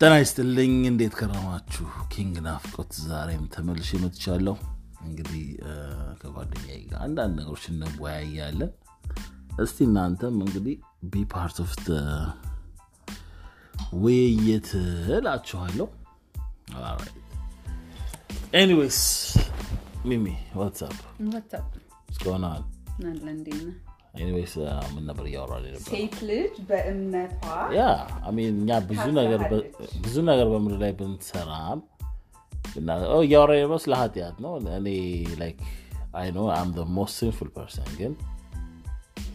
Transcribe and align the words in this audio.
ጤና 0.00 0.14
ይስጥልኝ። 0.14 0.72
እንዴት 0.86 1.14
ከረማችሁ? 1.14 1.84
ኪንግ 2.12 2.34
ናፍቆት 2.38 2.90
ዛሬም 3.04 3.44
ተመልሼ 3.54 3.90
መጥቻለሁ። 3.96 4.56
እንግዲህ 5.00 5.44
ከጓደኛዬ 6.20 6.78
ጋር 6.90 6.98
አንዳንድ 6.98 7.34
ነገሮች 7.40 7.64
እንወያያለን። 7.68 8.72
እስቲ 9.62 9.78
እናንተም 9.84 10.36
እንግዲህ 10.40 10.76
be 11.04 11.22
part 11.34 11.56
of 11.64 11.72
ውይይት 13.96 14.68
እላችኋለሁ። 15.16 15.88
anyways 18.54 19.00
ሚሚ 20.06 20.26
what's 20.56 20.86
up 20.86 20.96
እስከሆናል 22.10 22.62
anyways 24.16 24.54
ምን 24.94 25.04
ነበር 25.08 25.24
እያወራን 25.30 25.64
ነበር? 25.66 25.88
ሴት 25.88 26.16
ልጅ 26.28 26.54
በእምነቷ 26.68 27.42
ያ 27.76 27.82
I 28.24 28.30
mean 28.30 28.56
እኛ 28.56 28.78
ብዙ 30.04 30.16
ነገር 30.28 30.46
በምድር 30.52 30.78
ላይ 30.84 30.92
ብንሰራም 30.98 31.80
እያወራ 33.22 33.52
ነው 33.64 33.78
ስለ 33.78 33.94
ኃጢአት 34.00 34.36
ነው። 34.44 34.52
እኔ 34.78 34.88
like 35.40 35.58
I 36.14 36.28
know 36.32 36.40
I'm 36.52 36.70
most 36.96 37.14
sinful 37.20 37.48
person 37.56 37.90
ግን 37.98 38.12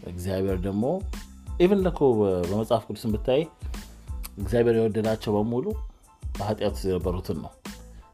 እግዚአብሔር 0.06 0.58
ደግሞ 0.60 0.84
even 1.60 1.80
ለኮ 1.86 2.00
በመጽሐፍ 2.18 2.84
ቅዱስን 2.88 3.12
ብታይ 3.14 3.42
እግዚአብሔር 4.38 4.76
የወደዳቸው 4.78 5.32
በሙሉ 5.36 5.66
በኃጢአት 6.32 6.72
ውስጥ 6.72 6.86
የነበሩትን 6.88 7.38
ነው። 7.44 7.52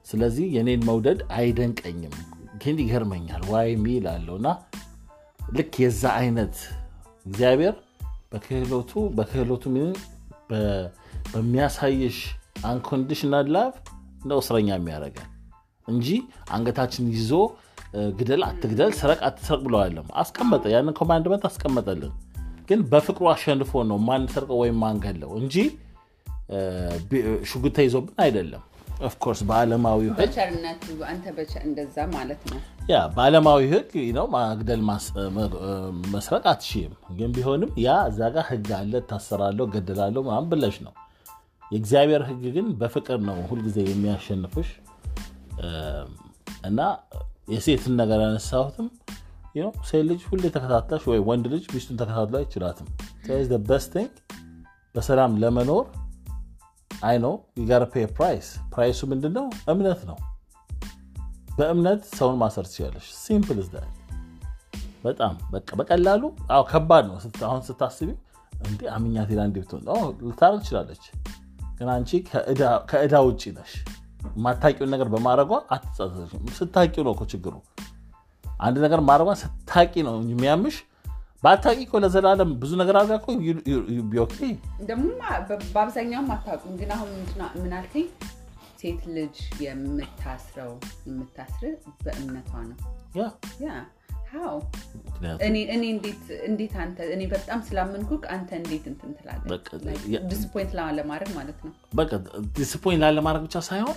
ስለዚህ 0.02 0.46
የኔን 0.56 0.82
መውደድ 0.84 1.20
አይደንቀኝም፣ 1.32 2.14
ግን 2.62 2.76
ይገርመኛል። 2.82 3.42
why 3.50 3.70
me 3.76 4.06
እለዋለሁ 4.08 4.36
እና 4.36 4.48
ልክ 5.56 5.74
የዛ 5.80 6.02
አይነት 6.20 6.56
እግዚአብሔር 7.26 7.74
በክህሎቱ 8.32 8.92
በክህሎቱ 9.14 9.64
በሚያሳይሽ 11.32 12.18
unconditional 12.64 13.48
love 13.54 13.74
እንደ 14.22 14.32
እስረኛ 14.34 14.68
የሚያደርገን 14.76 15.28
እንጂ 15.88 16.08
አንገታችን 16.50 17.04
ይዞ 17.14 17.32
ግደል 18.16 18.42
አትግደል፣ 18.44 18.90
ስረቅ 18.92 19.20
አትስረቅ 19.22 19.60
ብለዋለም 19.66 20.08
አስቀመጠ። 20.14 20.64
ያንን 20.74 20.96
commandment 21.00 21.44
አስቀመጠልን። 21.44 22.14
ግን 22.68 22.80
በፍቅሩ 22.90 23.26
አሸንፎ 23.32 23.82
ነው 23.90 23.98
ማንሰርቀው 24.08 24.58
ወይም 24.62 24.76
ማንገለው 24.78 25.30
እንጂ 25.40 25.54
ሽጉጥ 27.42 27.72
ተይዞብን 27.76 28.16
አይደለም። 28.20 28.64
of 29.00 29.10
course 29.10 29.40
በዓለማዊ 29.48 30.00
ህግ 30.06 30.16
በቸርነቱ 30.20 30.84
አንተ 31.10 31.26
እንደዛ 31.62 31.96
ማለት 32.14 32.40
ነው። 32.50 32.58
ያ 32.90 33.00
በዓለማዊ 33.14 33.60
ህግ 33.72 33.92
ነው 34.16 34.26
ማግደል 34.34 34.80
መስረቅ 36.14 36.42
አትችይም። 36.52 36.94
ግን 37.18 37.30
ቢሆንም 37.36 37.70
ያ 37.84 37.96
እዛ 38.08 38.20
ጋር 38.36 38.44
ህግ 38.50 38.68
አለ፣ 38.78 39.02
ታሰራለሁ፣ 39.10 39.66
ገደላለሁ 39.74 40.22
ምናምን 40.28 40.48
ብለሽ 40.52 40.78
ነው። 40.86 40.94
የእግዚአብሔር 41.70 42.22
ህግ 42.28 42.42
ግን 42.56 42.66
በፍቅር 42.80 43.18
ነው 43.28 43.38
ሁልጊዜ 43.50 43.78
የሚያሸንፍሽ 43.86 44.70
እና 46.64 46.80
የሴትን 47.50 47.94
ነገር 48.00 48.18
ያነሳሁትም 48.24 48.88
ሴት 49.86 50.04
ልጅ 50.08 50.20
ሁሌ 50.28 50.44
ተከታታሽ 50.54 51.02
ወይ 51.10 51.20
ወንድ 51.28 51.46
ልጅ 51.52 51.64
ሚስቱን 51.74 51.96
ተከታትሎ 52.00 52.36
አይችላትም። 52.40 52.88
በሰላም 54.94 55.32
ለመኖር 55.42 55.86
አይ 56.90 57.16
ነው 57.18 57.34
ጋር 57.66 57.82
ፔ 57.84 58.04
ፕራይስ 58.16 58.46
ፕራይሱ 58.74 59.00
ምንድን 59.06 59.32
ነው? 59.32 59.46
እምነት 59.68 60.00
ነው። 60.06 60.18
በእምነት 61.58 62.02
ሰውን 62.18 62.36
ማሰር 62.36 62.66
ትችላለች። 62.66 63.06
ሲምፕል 63.24 63.60
ዝ 63.62 63.74
በጣም 65.04 65.34
በቀላሉ 65.78 66.22
ከባድ 66.70 67.04
ነው 67.06 67.16
አሁን 67.46 67.62
ስታስቢ። 67.62 68.08
እንዲ 68.66 68.80
አምኛት 68.88 69.30
ላ 69.30 69.42
እንዲ 69.44 69.58
ብትሆን 69.60 69.82
ልታረግ 70.22 70.60
ትችላለች። 70.60 71.04
ግን 71.78 71.88
አንቺ 71.88 72.10
ከእዳ 72.90 73.16
ውጭ 73.26 73.42
ነሽ። 73.56 73.72
የማታውቂውን 74.30 74.90
ነገር 74.90 75.08
በማድረጓ 75.08 75.52
አትጸጸሽም። 75.70 76.46
ስታውቂው 76.58 77.04
ነው 77.08 77.14
ችግሩ። 77.32 77.54
አንድ 78.60 78.76
ነገር 78.78 79.00
ማድረጓ 79.08 79.32
ስታውቂ 79.34 79.94
ነው 80.08 80.16
የሚያምሽ 80.32 80.76
ባታውቂ 81.42 81.80
እኮ 81.84 81.98
ለዘላለም 82.02 82.50
ብዙ 82.60 82.72
ነገር 82.80 82.96
አድርጋ 83.00 83.14
እኮ 83.20 83.28
okay 84.24 84.38
ደግሞ 84.88 85.04
በአብዛኛውም 85.74 86.30
አታውቁም። 86.34 86.74
ግን 86.80 86.90
አሁን 86.96 87.10
ምን 87.60 87.72
አልከኝ? 87.78 88.06
ሴት 88.80 89.00
ልጅ 89.14 89.36
የምታስረው 89.64 90.72
የምታስር 91.06 91.72
በእምነቷ 92.02 92.50
ነው። 92.64 92.76
እንዴት 96.48 96.74
አንተ 96.82 96.98
እኔ 97.14 97.22
በጣም 97.32 97.60
ስላመንኩህ 97.68 98.26
አንተ 98.34 98.50
እንዴት 98.60 98.84
እንትን 98.92 99.10
ትላለህ? 99.18 99.58
disappoint 100.30 100.72
ለማድረግ 100.98 101.30
ማለት 101.38 101.58
ነው። 101.66 101.72
በቃ 101.94 102.10
disappoint 102.58 103.02
ላለማድረግ 103.04 103.44
ብቻ 103.48 103.58
ሳይሆን 103.68 103.96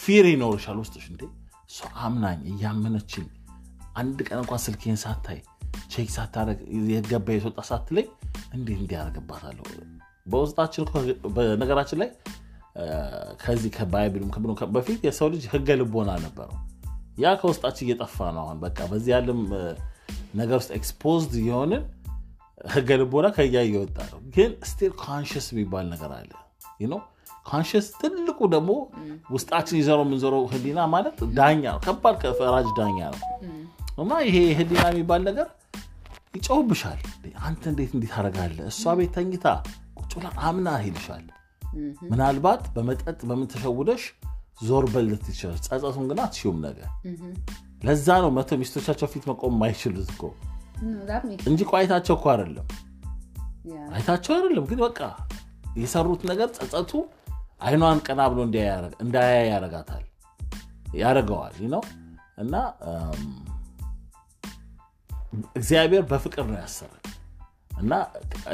fear 0.00 0.26
ይኖርሻል 0.30 0.78
ውስጥሽ። 0.82 1.06
እንዴ 1.12 1.22
እሷ 1.70 1.80
አምናኝ 2.04 2.40
እያመነችኝ 2.52 3.26
አንድ 3.96 4.18
ቀን 4.28 4.38
እንኳን 4.38 4.60
ስልኬን 4.64 4.98
ሳታይ 5.02 5.38
check 5.92 6.08
ሳታደርግ 6.14 6.60
የገባ 6.92 7.26
የተወጣ 7.34 7.60
ሳትለኝ 7.68 8.06
እንዴት 8.54 8.78
እንዲያደርግባታለሁ 8.82 9.64
በውስጣችን 10.26 10.84
በነገራችን 11.36 11.98
ላይ 12.02 12.10
ከዚህ 13.42 13.70
ከ 13.76 13.86
Bible 13.86 14.10
ኡም 14.10 14.30
ከምኑ 14.34 14.52
በፊት 14.76 15.00
የሰው 15.08 15.28
ልጅ 15.34 15.44
ህገ 15.54 15.76
ልቦና 15.80 16.10
ነበረው። 16.24 16.58
ያ 17.18 17.32
ከውስጣችን 17.40 17.86
እየጠፋ 17.86 18.28
ነው። 18.36 18.42
አሁን 18.44 18.60
በቃ 18.62 18.78
በዚህ 18.92 19.10
ያለም 19.14 19.40
ነገር 20.34 20.56
ውስጥ 20.60 20.70
exposed 20.78 21.34
የሆንን 21.42 21.82
ህገ 22.68 22.90
ልቦና 23.00 23.26
ከያ 23.36 23.56
እየወጣ 23.66 23.98
ነው። 24.12 24.20
ግን 24.36 24.50
still 24.70 24.92
conscience 25.02 25.46
የሚባል 25.52 25.86
ነገር 25.92 26.12
አለ 26.18 26.30
conscience 27.46 27.86
ትልቁ 28.00 28.38
ደግሞ 28.52 28.72
ውስጣችን 29.30 29.78
ይዘረው 29.78 30.04
የምንዞረው 30.04 30.42
ህሊና 30.52 30.80
ማለት 30.92 31.16
ዳኛ 31.38 31.62
ነው። 31.74 31.80
ከባድ 31.86 32.22
ፈራጅ 32.38 32.68
ዳኛ 32.78 32.98
ነው። 33.14 33.20
እና 33.98 34.12
ይሄ 34.26 34.36
ህሊና 34.58 34.84
የሚባል 34.90 35.22
ነገር 35.28 35.48
ይጨውብሻል። 36.34 37.00
አንተ 37.46 37.62
እንዴት 37.70 37.90
እንዲህ 37.96 38.10
ታደርጋለህ? 38.14 38.66
እሷ 38.72 38.82
ቤት 38.98 39.10
ተኝታ 39.16 39.46
ቁጭ 39.98 40.12
ብላ 40.18 40.28
አምና 40.48 40.68
ይልሻል። 40.84 41.24
ምናልባት 42.10 42.62
በመጠጥ 42.74 43.18
በምን 43.22 43.48
ተሸውደሽ 43.52 44.02
ዞር 44.62 44.84
በልት 44.94 45.24
ይችላል። 45.32 45.58
ጸጸቱን 45.66 46.06
ግን 46.10 46.18
አትሽውም 46.24 46.58
ነገር። 46.66 46.88
ለዛ 47.82 48.08
ነው 48.24 48.30
መቶ 48.36 48.58
ሚስቶቻቸው 48.60 49.08
ፊት 49.12 49.24
መቆም 49.30 49.54
የማይችሉት 49.56 50.10
እኮ 50.14 50.22
እንጂ 51.48 51.60
እኮ 51.66 51.72
አይታቸው 51.80 52.14
እኮ 52.18 52.26
አይደለም 52.32 52.66
አይታቸው 53.94 54.32
አይደለም። 54.36 54.64
ግን 54.70 54.80
በቃ 54.84 55.00
የሰሩት 55.76 56.22
ነገር 56.30 56.48
ጸጸቱ 56.56 56.92
አይኗን 57.62 58.00
ቀና 58.06 58.20
ብሎ 58.30 58.38
እንዳያያ 59.02 59.40
ያረጋታል 59.50 60.04
ያደርገዋል 61.02 61.56
ነው 61.74 61.82
እና 62.38 62.54
እግዚአብሔር 65.58 66.04
በፍቅር 66.10 66.44
ነው 66.48 66.58
ያሰረን 66.62 66.98
እና 67.80 67.92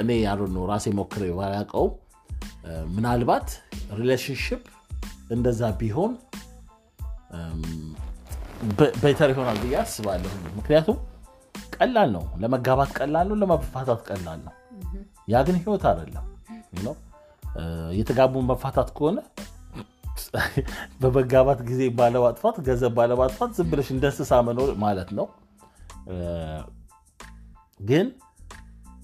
እኔ 0.00 0.10
ያሉ 0.20 0.40
ነው 0.54 0.62
ራሴ 0.70 0.86
ሞክሬ 0.98 1.24
ባያውቀውም 1.38 1.94
ምናልባት 2.94 3.48
relationship 4.00 4.62
እንደዛ 5.30 5.70
ቢሆን 5.80 6.12
better 9.02 9.28
ይሆናል 9.32 9.58
ብዬ 9.62 9.74
አስባለሁ። 9.82 10.30
ምክንያቱም 10.58 10.96
ቀላል 11.76 12.08
ነው 12.14 12.24
ለመጋባት 12.42 12.90
ቀላል 12.98 13.26
ነው፣ 13.30 13.36
ለመፋታት 13.42 14.00
ቀላል 14.08 14.40
ነው። 14.46 14.54
ያ 15.28 15.42
ግን 15.46 15.56
ህይወት 15.60 15.84
አይደለም። 15.90 16.24
የተጋቡ 17.98 18.40
መፋታት 18.50 18.88
ከሆነ 18.96 19.18
በመጋባት 21.02 21.60
ጊዜ 21.68 21.82
ባለማጥፋት 21.98 22.56
ገንዘብ 22.66 22.92
ባለማጥፋት 22.98 23.50
ዝም 23.58 23.68
ብለሽ 23.70 23.88
እንደ 23.94 24.04
እንስሳ 24.10 24.40
መኖር 24.48 24.70
ማለት 24.84 25.10
ነው። 25.18 25.26
ግን 27.80 28.06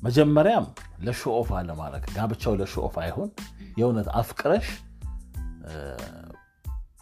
መጀመሪያም 0.02 0.66
ለሾኦፍ 1.06 1.48
አለማድረግ 1.58 2.04
ጋብቻው 2.16 2.54
ለሾኦፍ 2.60 2.94
አይሆን። 3.02 3.30
የእውነት 3.78 4.08
አፍቅረሽ 4.20 4.66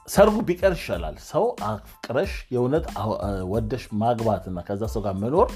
ሰርጉ 0.09 0.37
ቢቀር 0.49 0.73
ይሻላል። 0.77 1.17
ሰው 1.27 1.45
አፍቅረሽ 1.67 2.33
የእውነት 2.55 2.85
ወደሽ 3.53 3.85
ማግባትና 4.01 4.59
ከዛ 4.61 4.83
ሰው 4.95 5.03
ጋር 5.07 5.15
መኖር 5.23 5.51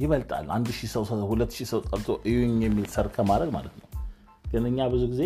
ይበልጣል። 0.00 0.46
አንድ 0.56 0.68
ሺህ 0.78 0.90
ሰው 0.94 1.04
ሁለት 1.30 1.52
ሺህ 1.56 1.68
ሰው 1.72 1.80
ጠርቶ 1.88 2.08
እዩኝ 2.26 2.56
የሚል 2.66 2.86
ሰርግ 2.94 3.12
ከማድረግ 3.16 3.50
ማለት 3.56 3.74
ነው። 3.80 3.86
ግን 4.44 4.64
እኛ 4.70 4.88
ብዙ 4.88 5.04
ጊዜ 5.12 5.22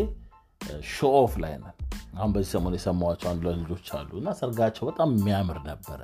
show 0.92 1.15
off 1.15 1.32
ላይ 1.42 1.54
ነን። 1.62 1.76
አሁን 2.16 2.30
በዚህ 2.34 2.50
ሰሞን 2.54 2.74
የሰማኋቸው 2.76 3.28
አንድ 3.30 3.44
ልጆች 3.60 3.86
አሉ 3.98 4.10
እና 4.20 4.30
ሰርጋቸው 4.40 4.84
በጣም 4.90 5.10
የሚያምር 5.16 5.58
ነበረ። 5.68 6.00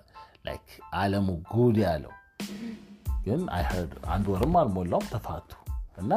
like 0.47 0.67
አለሙ 0.95 1.29
ጉድ 1.53 1.79
ያለው 1.85 2.13
ግን 3.25 3.41
I 3.51 3.58
heard 3.58 3.93
አንድ 4.07 4.27
ወርም 4.29 4.55
አልሞላውም 4.57 5.07
ተፋቱ 5.11 5.51
እና 5.99 6.13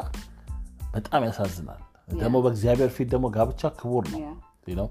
በጣም 0.93 1.23
ያሳዝናል። 1.23 1.81
ደግሞ 2.19 2.37
በእግዚአብሔር 2.41 2.89
ፊት 2.89 3.09
ደግሞ 3.09 3.27
ጋብቻ 3.29 3.69
ክቡር 3.69 4.05
ነው። 4.11 4.89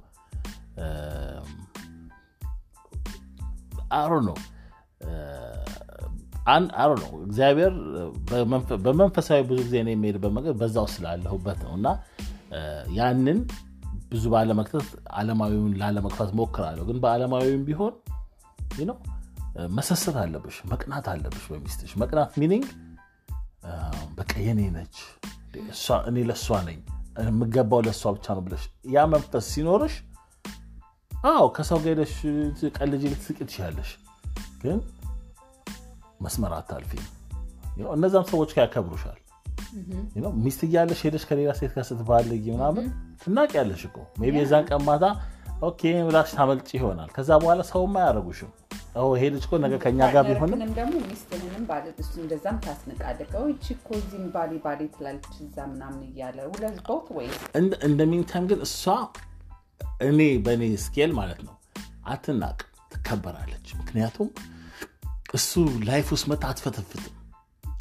አሮ 3.93 4.21
ነው 4.21 4.37
አሮ 6.75 6.91
ነው 6.95 7.11
እግዚአብሔር 7.25 7.73
በመንፈሳዊ 8.85 9.41
ብዙ 9.43 9.59
ጊዜ 9.63 9.77
ነው 9.83 9.93
የሚሄድበት 9.93 10.33
መንገድ 10.33 10.57
በዛው 10.57 10.87
ስላለሁበት 10.87 11.59
ነው 11.63 11.73
እና 11.75 11.89
ያንን 12.93 13.39
ብዙ 14.11 14.25
ባለመክተት 14.29 14.87
አለማዊውን 15.11 15.75
ላለመግፋት 15.77 16.31
ሞክራለሁ 16.33 16.85
ግን 16.85 16.99
በአለማዊም 17.01 17.65
ቢሆን 17.65 17.95
ነው 18.85 18.97
መሰሰት 19.77 20.17
አለብሽ 20.23 20.57
መቅናት 20.73 21.07
አለብሽ 21.13 21.45
በሚስትሽ 21.53 21.93
መቅናት 22.03 22.33
ሚኒንግ 22.43 22.67
በቃ 24.19 24.33
የኔ 24.47 24.61
ነች 24.77 24.97
እኔ 26.11 26.19
ለእሷ 26.29 26.59
ነኝ 26.69 26.79
የምገባው 27.25 27.81
ለእሷ 27.87 28.13
ብቻ 28.17 28.27
ነው 28.37 28.43
ብለሽ 28.47 28.65
ያ 28.95 29.05
መንፈስ 29.15 29.47
ሲኖርሽ 29.55 29.95
አዎ 31.13 31.47
ከሰው 31.57 31.79
ጋር 31.85 31.91
ሄደሽ 31.95 32.15
ቀልደሽ 32.77 33.03
ልትስቂ 33.13 33.39
ትችላለሽ 33.41 33.91
ግን 34.63 34.79
መስመር 36.21 36.53
አታልፊም 36.57 37.05
እነዛም 37.95 38.25
ሰዎች 38.31 38.51
ያከብሩሻል። 38.59 39.19
ሚስት 40.45 40.61
እያለሽ 40.67 41.01
ሄደሽ 41.07 41.25
ከሌላ 41.29 41.51
ሴት 41.59 41.73
ጋር 41.77 41.85
ስትባልጊ 41.89 42.45
ምናምን 42.57 42.87
ትናቂያለሽ 43.23 43.83
እኮ። 43.89 43.97
maybe 44.21 44.41
የዛን 44.41 44.65
ቀን 44.71 44.83
ማታ 44.89 45.05
okay 45.63 45.81
ብላሽ 46.07 46.31
ታመልጭ 46.37 46.69
ይሆናል። 46.77 47.11
ከዛ 47.17 47.31
በኋላ 47.41 47.63
ሰውም 47.71 47.95
አያደርጉሽም 48.01 48.51
ይሄ 49.13 49.25
ልጅ 49.33 49.45
እኮ 49.47 49.55
ነገ 49.65 49.75
ከኛ 49.83 49.99
ጋር 50.15 50.23
ቢሆንም 50.29 50.71
ደግሞ 50.79 50.95
ሚስትህንም 51.03 51.65
ባለ 51.69 51.85
እሱ 52.03 52.13
እንደዛም 52.23 52.57
ታስንቃለህ 52.65 53.35
ይቺ 53.51 53.67
እኮ 53.77 53.89
እዚህም 53.99 54.25
ባሌ 54.35 54.53
ባሌ 54.65 54.81
ትላለች 54.95 55.35
እዛ 55.45 55.57
ምናምን 55.73 56.01
እያለ 56.09 56.39
ሁለት 56.53 56.79
ቦት 56.89 57.09
ወይ 57.17 57.29
እንደ 57.87 58.01
ግን 58.47 58.61
እሷ 58.67 58.83
እኔ 60.09 60.21
በእኔ 60.45 60.65
scale 60.85 61.13
ማለት 61.13 61.41
ነው 61.47 61.55
አትናቅ 62.07 62.59
ትከበራለች። 62.93 63.69
ምክንያቱም 63.81 64.29
እሱ 65.35 65.51
life 65.89 66.09
ውስጥ 66.15 66.27
መጥታ 66.33 66.45
አትፈተፍትም 66.53 67.17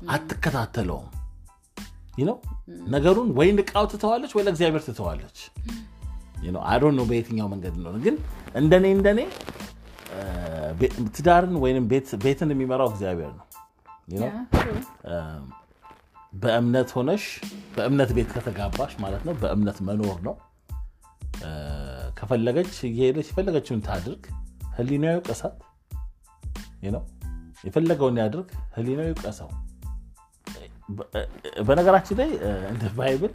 አትከታተለውም። 0.10 1.08
ነው 2.22 2.38
ነገሩን 2.94 3.30
ወይ 3.38 3.50
ንቃው 3.58 3.86
ትተዋለች 3.92 4.32
ወይ 4.36 4.44
ለእግዚአብሔር 4.46 4.84
ትተዋለች 4.88 5.38
I 6.66 6.70
don't 6.70 6.92
know 6.98 7.06
በየትኛው 7.10 7.48
መንገድ 7.54 7.76
ነው 7.84 7.94
ግን 8.06 8.16
እንደኔ 8.56 8.86
እንደኔ 8.98 9.20
ትዳርን 11.16 11.56
ወይም 11.64 11.86
ቤትን 12.24 12.52
የሚመራው 12.54 12.90
እግዚአብሔር 12.92 13.32
ነው። 13.38 13.46
በእምነት 16.34 16.90
ሆነሽ 16.98 17.24
በእምነት 17.76 18.12
ቤት 18.18 18.30
ከተጋባሽ 18.36 18.94
ማለት 19.04 19.24
ነው 19.28 19.34
በእምነት 19.42 19.78
መኖር 19.88 20.20
ነው። 20.28 20.36
ከፈለገች 22.20 22.74
እየሄደች 22.90 23.28
የፈለገችውን 23.32 23.84
ታድርግ። 23.88 24.24
ህሊናዋ 24.78 25.18
ይውቀሳት 25.28 25.58
ነው 26.90 27.04
የፈለገውን 27.64 28.18
ያድርግ 28.22 28.50
ህሊናው 28.76 29.10
ይውቀሰው 29.22 29.50
በነገራችን 31.68 32.18
ላይ 32.20 32.30
እንደ 32.70 32.84
Bible 32.98 33.32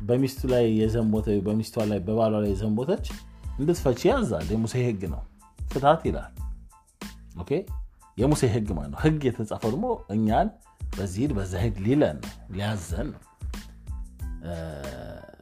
በሚስቱ 0.00 0.48
ላይ 0.52 0.64
የዘሞተ 0.80 1.28
በሚስቷ 1.46 1.84
ላይ 1.90 1.98
በባሏ 2.06 2.34
ላይ 2.42 2.50
የዘሞተች 2.52 3.06
እንድትፈቺ 3.58 4.00
ያዛል። 4.10 4.46
የሙሴ 4.54 4.74
ህግ 4.86 5.02
ነው። 5.14 5.22
ፍታት 5.72 6.02
ይላል። 6.08 6.32
okay? 7.42 7.50
የሙሴ 8.18 8.42
ህግ 8.54 8.68
ማለት 8.76 8.90
ነው። 8.94 9.00
ህግ 9.04 9.20
የተጻፈው 9.28 9.70
ደግሞ 9.74 9.86
እኛን 10.14 10.48
በዚህ 10.96 11.32
በዛ 11.36 11.52
ሂድ 11.64 11.76
ሊለን 11.84 12.18
ሊያዘን 12.52 13.10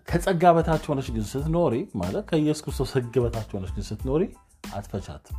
ከጸጋ 0.08 0.44
በታች 0.56 0.84
ሆነች 0.90 1.08
ግን 1.14 1.24
ስትኖሪ 1.30 1.74
ማለት 1.94 2.24
ከኢየሱስ 2.30 2.62
ክርስቶስ 2.64 2.90
ህግ 2.96 3.14
በታች 3.24 3.50
ሆነች 3.56 3.72
ግን 3.76 3.84
ስትኖሪ 3.88 4.22
አትፈቻትም። 4.72 5.36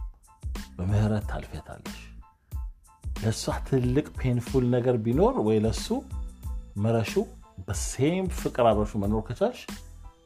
በምህረት 0.78 1.26
ታልፌታለሽ 1.32 1.98
ለእሷ 3.16 3.56
ትልቅ 3.68 4.06
painful 4.20 4.66
ነገር 4.76 4.96
ቢኖር 5.06 5.36
ወይ 5.48 5.58
ለሱ 5.60 5.88
ምረሽው 6.78 7.14
በ 7.70 7.89
same 7.89 8.28
ፍቅር 8.38 8.66
አብረሽው 8.68 8.92
መኖር 9.02 9.22
ከቻልሽ 9.26 9.60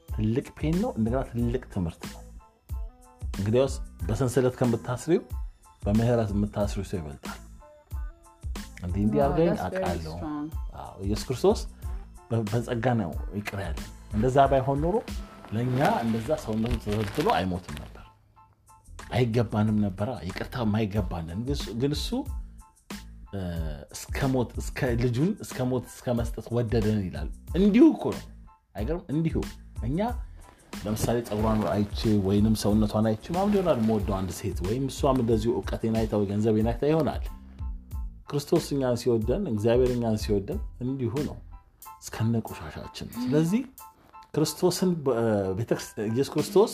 ትልቅ 0.09 0.45
pain 0.57 0.75
ነው 0.83 0.91
እንደገና 0.97 1.21
ትልቅ 1.29 1.63
ትምህርት 1.73 2.03
ነው። 2.11 2.19
እንግዲያውስ 3.37 3.75
በሰንሰለት 4.07 4.55
ከምታስሪው 4.59 5.21
በምህረት 5.83 6.29
የምታስሪው 6.33 6.85
ሰው 6.89 6.97
ይበልጣል። 6.99 7.39
እንዲህ 8.83 9.01
እንዲህ 9.05 9.19
አርገኝ 9.25 9.49
አውቃለሁ። 9.65 10.15
ኢየሱስ 11.03 11.25
ክርስቶስ 11.27 11.59
በጸጋ 12.29 12.85
ነው 13.01 13.11
ይቅር 13.35 13.59
ያለን 13.65 13.89
እንደዛ 14.13 14.45
ባይሆን 14.51 14.79
ኖሮ 14.85 14.95
ለእኛ 15.53 15.79
እንደዛ 16.05 16.37
ሰውነቱ 16.45 16.79
ተዘልትሎ 16.85 17.27
አይሞትም 17.35 17.75
ነበር። 17.75 18.05
አይገባንም 19.13 19.77
ነበራ 19.85 20.09
ይቅርታ 20.27 20.65
ማይገባንን 20.73 21.41
ግን 21.81 21.91
እሱ 21.91 22.09
እስከ 23.95 24.27
ሞት 24.33 24.49
ልጁን 25.01 25.31
እስከ 25.45 25.65
ሞት 25.69 25.85
እስከ 25.91 26.15
መስጠት 26.19 26.47
ወደደን 26.57 26.99
ይላል። 27.05 27.29
እንዲሁ 27.59 27.85
እኮ 27.93 28.03
ነው። 28.15 28.23
አይገርም 28.75 29.03
እንዲሁ። 29.13 29.37
እኛ 29.83 29.99
ለምሳሌ 30.83 31.17
ፀጉሯን 31.27 31.61
አይቼ 31.73 31.99
ወይንም 32.27 32.55
ሰውነቷን 32.61 33.07
አይቼ 33.09 33.25
ማም 33.35 33.51
ሊሆናል 33.53 33.79
መወደው 33.87 34.15
አንድ 34.19 34.31
ሴት 34.39 34.59
ወይም 34.67 34.85
እሷም 34.91 35.17
እንደዚሁ 35.23 35.51
እውቀቴን 35.57 35.95
አይታ 35.99 36.13
ወይ 36.19 36.27
ገንዘቤን 36.31 36.69
አይታ 36.71 36.83
ይሆናል። 36.91 37.23
ክርስቶስ 38.29 38.65
እኛን 38.75 38.95
ሲወደን 39.01 39.43
እግዚአብሔር 39.51 39.91
እኛን 39.95 40.17
ሲወደን 40.23 40.59
እንዲሁ 40.85 41.13
ነው። 41.27 41.37
እስከነ 42.01 42.41
ቆሻሻችን። 42.47 43.09
ስለዚህ 43.17 43.61
ክርስቶስን 44.33 44.91
ኢየሱስ 46.07 46.31
ክርስቶስ 46.33 46.71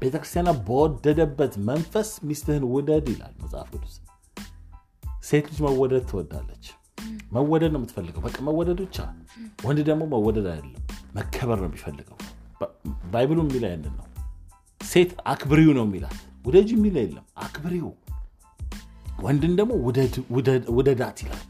ቤተክርስቲያና 0.00 0.50
በወደደበት 0.66 1.54
መንፈስ 1.68 2.10
ሚስትህን 2.28 2.64
ውደድ 2.74 3.08
ይላል 3.12 3.34
መጽሐፍ 3.42 3.68
ቅዱስ 3.74 3.94
ሴት 5.30 5.46
ልጅ 5.50 5.58
መወደድ 5.60 6.04
ትወዳለች። 6.10 6.64
መወደድ 7.32 7.70
ነው 7.72 7.80
የምትፈልገው። 7.80 8.22
በቃ 8.22 8.36
መወደድ 8.40 8.78
ብቻ። 8.84 8.96
ወንድ 9.64 9.80
ደግሞ 9.88 10.02
መወደድ 10.14 10.46
አይደለም 10.52 10.82
መከበር 11.14 11.58
ነው 11.58 11.68
የሚፈልገው። 11.68 12.18
ባይብሉ 13.12 13.38
የሚል 13.42 13.64
ያንን 13.68 13.94
ነው። 13.98 14.06
ሴት 14.80 15.10
አክብሪው 15.26 15.72
ነው 15.72 15.84
የሚላት። 15.84 16.16
ውደጅ 16.46 16.68
የሚል 16.72 16.96
የለም 16.98 17.26
አክብሪው። 17.38 17.88
ወንድን 19.22 19.54
ደግሞ 19.56 19.72
ውደዳት 20.70 21.18
ይላል። 21.24 21.44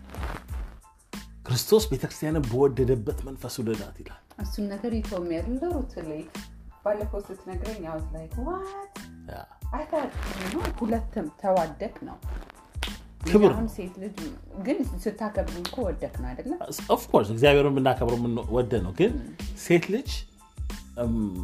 ክርስቶስ 1.46 1.84
ቤተክርስቲያንን 1.92 2.44
በወደደበት 2.50 3.18
መንፈስ 3.24 3.54
ውደዳት 3.58 3.96
ይላል። 4.00 4.20
እሱን 4.40 4.66
ነገር 4.66 4.92
ይተው 4.92 5.22
ባለፈው 6.84 7.20
ስትነግረኝ 7.20 7.82
ሁለትም 10.80 11.26
ተዋደቅ 11.40 11.96
ነው 12.02 12.16
ክብር 13.20 13.52
ሴት 13.74 13.94
ልጅ 14.02 14.18
ግን 14.62 14.78
ስታከብር 15.02 15.56
እኮ 15.62 15.76
ወደክ 15.86 16.14
ነው 16.22 16.28
አይደለም 16.28 16.58
ኦፍኮርስ 16.90 17.28
እግዚአብሔርን 17.34 17.72
የምናከብረው 17.72 18.18
ወደ 18.50 18.72
ነው? 18.84 18.92
ግን 18.98 19.12
ሴት 19.58 19.86
ልጅ 19.94 20.10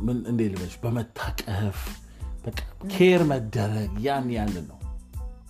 ምን 0.07 0.19
እንዴ 0.31 0.41
ልበች 0.53 0.75
በመታቀፍ 0.83 1.79
ኬር 2.95 3.23
መደረግ 3.25 3.93
ያን 3.99 4.29
ያንን 4.37 4.65
ነው። 4.71 4.79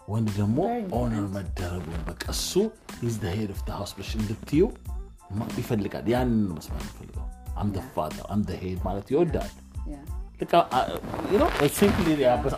ወንድ 0.08 0.28
ደግሞ 0.38 0.58
ኦነር 0.98 1.24
መደረጉ 1.28 1.86
በቃ 2.08 2.24
እሱ 2.34 2.52
ዝ 3.06 3.22
ሄድ 3.32 3.50
ፍ 3.56 3.62
ሃውስ 3.70 3.92
ብለሽ 3.96 4.10
እንድትዩ 4.20 4.62
ይፈልጋል። 5.58 6.06
ያንን 6.14 6.44
መስማት 6.56 6.84
ይፈልገው 6.90 7.26
አምደ 7.56 7.76
ፋዘር 7.94 8.26
አምደ 8.30 8.50
ሄድ 8.62 8.78
ማለት 8.84 9.06
ይወዳል። 9.14 9.52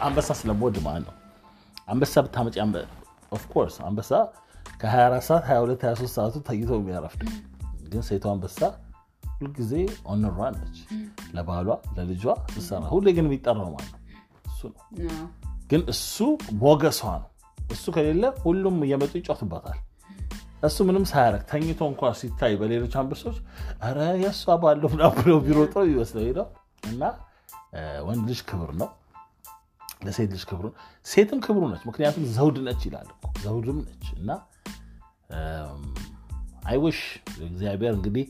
አንበሳ 0.03 0.31
ስለምወድ 0.41 0.79
ማለት 0.87 1.05
ነው። 1.09 1.15
አንበሳ 1.89 2.15
ብታመጪ 2.27 2.57
ኦፍኮርስ 3.33 3.77
አንበሳ 3.87 4.11
ከ24 4.81 5.27
ሰዓት 5.29 5.45
22 5.49 5.87
23 5.87 6.15
ሰዓቱ 6.17 6.35
ተይቶ 6.49 6.71
የሚያረፍድ። 6.79 7.23
ግን 7.93 8.03
ሴቷ 8.03 8.25
አንበሳ 8.33 8.61
ሁልጊዜ 9.39 9.73
ኦንሯ 10.07 10.39
ነች። 10.55 10.77
ለባሏ 11.35 11.69
ለልጇ 11.97 12.25
ትሰራ 12.55 12.83
ሁሌ 12.93 13.07
ግን 13.17 13.27
የሚጠራው 13.29 13.69
ማለት 13.75 13.93
ነው? 13.95 14.01
እሱ 14.47 14.61
ነው። 14.69 14.83
ግን 15.71 15.83
እሱ 15.89 16.17
ሞገሷ 16.63 17.01
ነው። 17.23 17.29
እሱ 17.59 17.85
ከሌለ 17.95 18.25
ሁሉም 18.45 18.77
እየመጡ 18.87 19.13
ይጮትባታል 19.21 19.79
እሱ 20.65 20.77
ምንም 20.89 21.05
ሳያረግ 21.05 21.43
ተኝቶ 21.51 21.81
እንኳ 21.91 22.11
ሲታይ 22.21 22.55
በሌሎች 22.61 22.95
አንበሶች 23.01 23.37
ረ 23.97 24.07
የእሷ 24.23 24.57
ባለው 24.63 24.89
ብለው 24.93 25.39
ቢሮጠው 25.47 25.85
ይመስለው 25.91 26.47
እና 26.83 27.03
ወንድ 28.07 28.25
ልጅ 28.31 28.41
ክብር 28.43 28.71
ነው 28.81 28.89
ለሴት 30.01 30.31
ልጅ 30.33 30.43
ክብሩ 30.51 30.67
ሴትም 31.07 31.39
ክብሩ 31.41 31.63
ነች። 31.71 31.83
ምክንያቱም 31.89 32.25
ዘውድ 32.37 32.59
ነች 32.67 32.83
ይላል 32.89 33.09
ዘውድም 33.43 33.79
ነች 33.81 34.07
እና 34.19 34.31
አይውሽ 36.65 37.01
እግዚአብሔር 37.47 37.93
እንግዲህ 37.95 38.25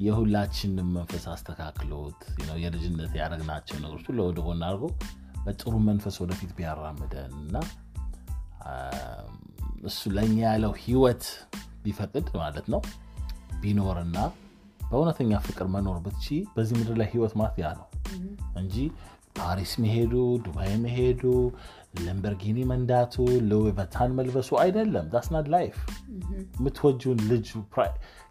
የሁላችንም 0.00 0.88
መንፈስ 0.96 1.24
አስተካክሎት 1.32 2.20
የልጅነት 2.62 3.12
ያደረግናቸው 3.20 3.76
ነገሮች 3.78 4.04
ሁሉ 4.10 4.20
ወደ 4.28 4.40
ጎን 4.40 4.62
አድርጎ 4.68 4.84
በጥሩ 5.44 5.74
መንፈስ 5.88 6.16
ወደፊት 6.22 6.50
ቢያራምደን 6.58 7.32
እና 7.40 7.56
እሱ 9.84 10.10
ለእኛ 10.16 10.38
ያለው 10.46 10.72
ህይወት 10.82 11.24
ቢፈቅድ 11.84 12.26
ማለት 12.42 12.66
ነው 12.74 12.80
ቢኖርና 13.60 14.18
በእውነተኛ 14.90 15.32
ፍቅር 15.46 15.66
መኖር 15.74 15.98
ብትቺ 16.04 16.26
በዚህ 16.54 16.74
ምድር 16.80 16.96
ላይ 17.00 17.08
ህይወት 17.12 17.34
ማለት 17.40 17.56
ያ 17.62 17.68
ነው። 17.78 17.86
እንጂ 18.56 18.76
ፓሪስ 19.36 19.72
መሄዱ፣ 19.82 20.12
ዱባይ 20.44 20.72
መሄዱ፣ 20.82 21.22
Lamborghini 21.98 22.58
መንዳቱ፣ 22.70 23.14
Louis 23.50 23.75
Vuitton 23.75 24.10
መልበሱ 24.18 24.50
አይደለም። 24.62 25.06
that's 25.14 25.35
not 25.35 25.46
life 25.54 25.76
የምትወጂውን 26.56 27.20
ልጅ 27.30 27.46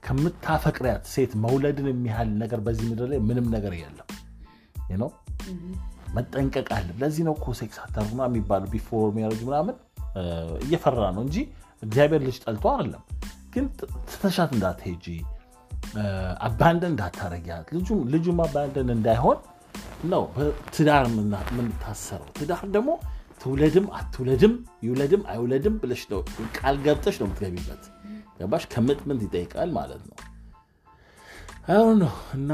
ከምታፈቅሪያት 0.04 1.04
ሴት 1.14 1.32
መውለድን 1.44 1.88
የሚያህል 1.92 2.30
ነገር 2.44 2.60
በዚህ 2.68 2.86
ምድር 2.92 3.08
ላይ 3.14 3.20
ምንም 3.30 3.48
ነገር 3.56 3.74
የለም። 3.80 4.08
መጠንቀቅ 6.16 6.68
አለ። 6.76 6.88
ለዚህ 7.02 7.24
ነው 7.28 7.34
እኮ 7.38 7.48
ሴክስ 7.60 7.78
አታርጉ 7.84 8.12
ምናምን 8.14 8.32
የሚባለው 8.32 8.70
before 8.74 9.10
marriage 9.18 9.42
ምናምን 9.50 9.76
እየፈራ 10.64 11.04
ነው 11.18 11.24
እንጂ 11.26 11.38
እግዚአብሔር 11.84 12.22
ልጅ 12.28 12.38
ጠልቶ 12.46 12.66
አይደለም። 12.72 13.04
ግን 13.54 13.66
ትተሻት 14.10 14.52
እንዳትሄጂ 14.56 15.06
አባንደን 16.48 16.92
እንዳታረጊያት 16.92 17.68
ልጁም 18.14 18.40
አባንደን 18.46 18.90
እንዳይሆን 18.96 19.38
ነው 20.04 20.24
ትዳር 20.78 21.06
የምንታሰረው። 21.08 22.30
ትዳር 22.40 22.64
ደግሞ 22.72 22.90
ትውለድም 23.42 23.88
አትውለድም 23.94 24.54
ይውለድም 24.84 25.22
አይውለድም 25.28 25.76
ብለሽ 25.78 26.02
ነው 26.10 26.22
ቃል 26.58 26.78
ገብተሽ 26.78 27.16
ነው 27.22 27.28
የምትገቢበት። 27.28 27.84
ገባሽ? 28.40 28.64
ከምጥምንት 28.74 29.22
ይጠይቃል 29.22 29.72
ማለት 29.72 30.02
ነው። 30.10 30.16
ነው 31.96 32.14
እና 32.34 32.52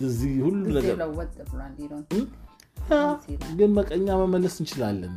እዚህ 0.00 0.32
ሁሉ 0.42 0.62
ነገር 0.68 0.96
ግን 3.56 3.70
መቀኛ 3.72 4.16
መመለስ 4.16 4.54
እንችላለን። 4.60 5.14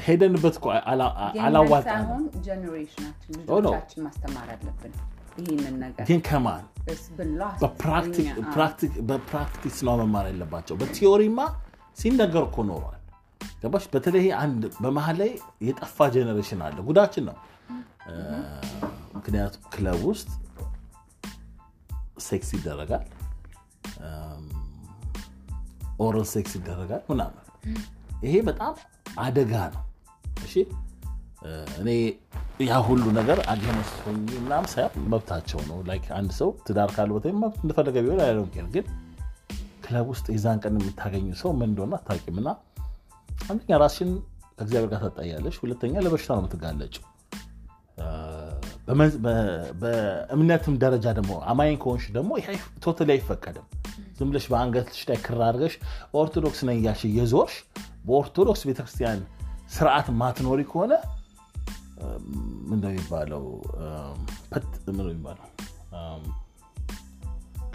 ሄደንበት 0.00 0.56
ይህንን 5.38 5.74
ነገር 5.78 6.04
ግን 6.06 6.20
ከማን 6.20 6.64
በ 9.08 9.22
practice 9.22 9.76
ነው 9.86 9.94
መማር 10.02 10.26
ያለባቸው። 10.30 10.74
በ 10.76 10.87
theory 10.87 11.21
ማ 11.21 11.38
ሲነገር 11.98 12.44
እኮ 12.48 12.58
ኖሯል። 12.68 13.00
ገባሽ? 13.62 13.84
በተለይ 13.92 14.26
አንድ 14.40 14.62
በመሀል 14.82 15.16
ላይ 15.20 15.30
የጠፋ 15.62 16.06
generation 16.14 16.62
አለ። 16.66 16.78
ጉዳችን 16.88 17.24
ነው። 17.28 17.36
ምክንያቱም 19.16 19.62
ክለብ 19.74 20.00
ውስጥ 20.08 20.28
sex 22.20 22.50
ይደረጋል፣ 22.56 23.06
oral 26.00 26.26
sex 26.32 26.52
ይደረጋል 26.58 27.02
ምናምን። 27.10 27.40
ይሄ 28.24 28.34
በጣም 28.46 28.74
አደጋ 29.18 29.54
ነው። 29.74 29.82
እሺ 30.44 30.54
እኔ 31.80 31.88
ያ 32.64 32.74
ሁሉ 32.86 33.04
ነገር 33.16 33.38
against 33.52 33.96
ምናምን 34.38 34.68
ሳይሆን 34.72 35.06
መብታቸው 35.12 35.60
ነው። 35.70 35.78
like 35.88 36.04
አንድ 36.18 36.30
ሰው 36.38 36.50
ትዳር 36.66 36.90
ካልቦታ 36.96 37.32
መብት 37.40 37.58
እንደፈለገ 37.64 37.96
ቢሆን 38.04 38.20
አይደለም። 38.24 38.48
ግን 38.74 38.86
ክለብ 39.84 40.06
ውስጥ 40.12 40.26
የዛን 40.34 40.58
ቀን 40.62 40.76
የምታገኙ 40.78 41.26
ሰው 41.40 41.50
ምን 41.58 41.68
እንደሆነ 41.70 41.94
አታውቂም። 41.98 42.38
እና 42.42 42.50
አንደኛ 43.46 43.78
ራስሽን 43.82 44.10
ከእግዚአብሔር 44.58 44.88
ጋር 44.92 45.00
ታጣያለሽ፣ 45.06 45.56
ሁለተኛ 45.62 45.94
ለበሽታ 46.04 46.30
ነው 46.34 46.42
የምትጋለጭው። 46.42 47.04
በእምነትም 49.82 50.74
ደረጃ 50.82 51.06
ደግሞ 51.18 51.32
አማኝ 51.50 51.74
ከሆንሽ 51.82 52.06
ደግሞ 52.16 52.30
ቶታሊ 52.84 53.10
አይፈቀድም። 53.14 53.66
ዝም 54.18 54.28
ብለሽ 54.30 54.46
በአንገትሽ 54.52 55.00
ላይ 55.08 55.18
ክር 55.24 55.40
አድርገሽ 55.46 55.74
ኦርቶዶክስ 56.18 56.60
ነኝ 56.68 56.76
እያልሽ 56.80 57.02
እየዞርሽ 57.08 57.54
በኦርቶዶክስ 58.06 58.62
ቤተክርስቲያን 58.68 59.20
ስርዓት 59.74 60.08
ማትኖሪ 60.20 60.62
ከሆነ 60.70 60.92
ምንድን 62.68 62.84
ነው 62.84 62.90
የሚባለው? 62.90 63.42
ምንድን 64.86 64.96
ነው 64.98 65.12
የሚባለው? 65.12 65.48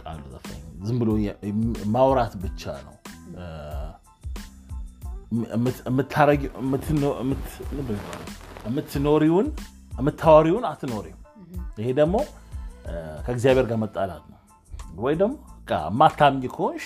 ቃሉ 0.02 0.22
ጠፋኝ። 0.36 0.62
ዝም 0.84 1.00
ብሎ 1.00 1.10
ማውራት 1.88 2.34
ብቻ 2.38 2.72
ነው 2.88 2.96
የምትኖሪውን 8.66 9.48
የምታወሪውን 10.00 10.66
አትኖሪም። 10.66 11.18
ይሄ 11.78 11.88
ደግሞ 11.94 12.16
ከእግዚአብሔር 13.26 13.66
ጋር 13.66 13.78
መጣላት 13.78 14.24
ነው። 14.30 14.40
ወይ 14.96 15.16
ደግሞ 15.16 15.36
ማታምኝ 15.92 16.44
ከሆንሽ 16.48 16.86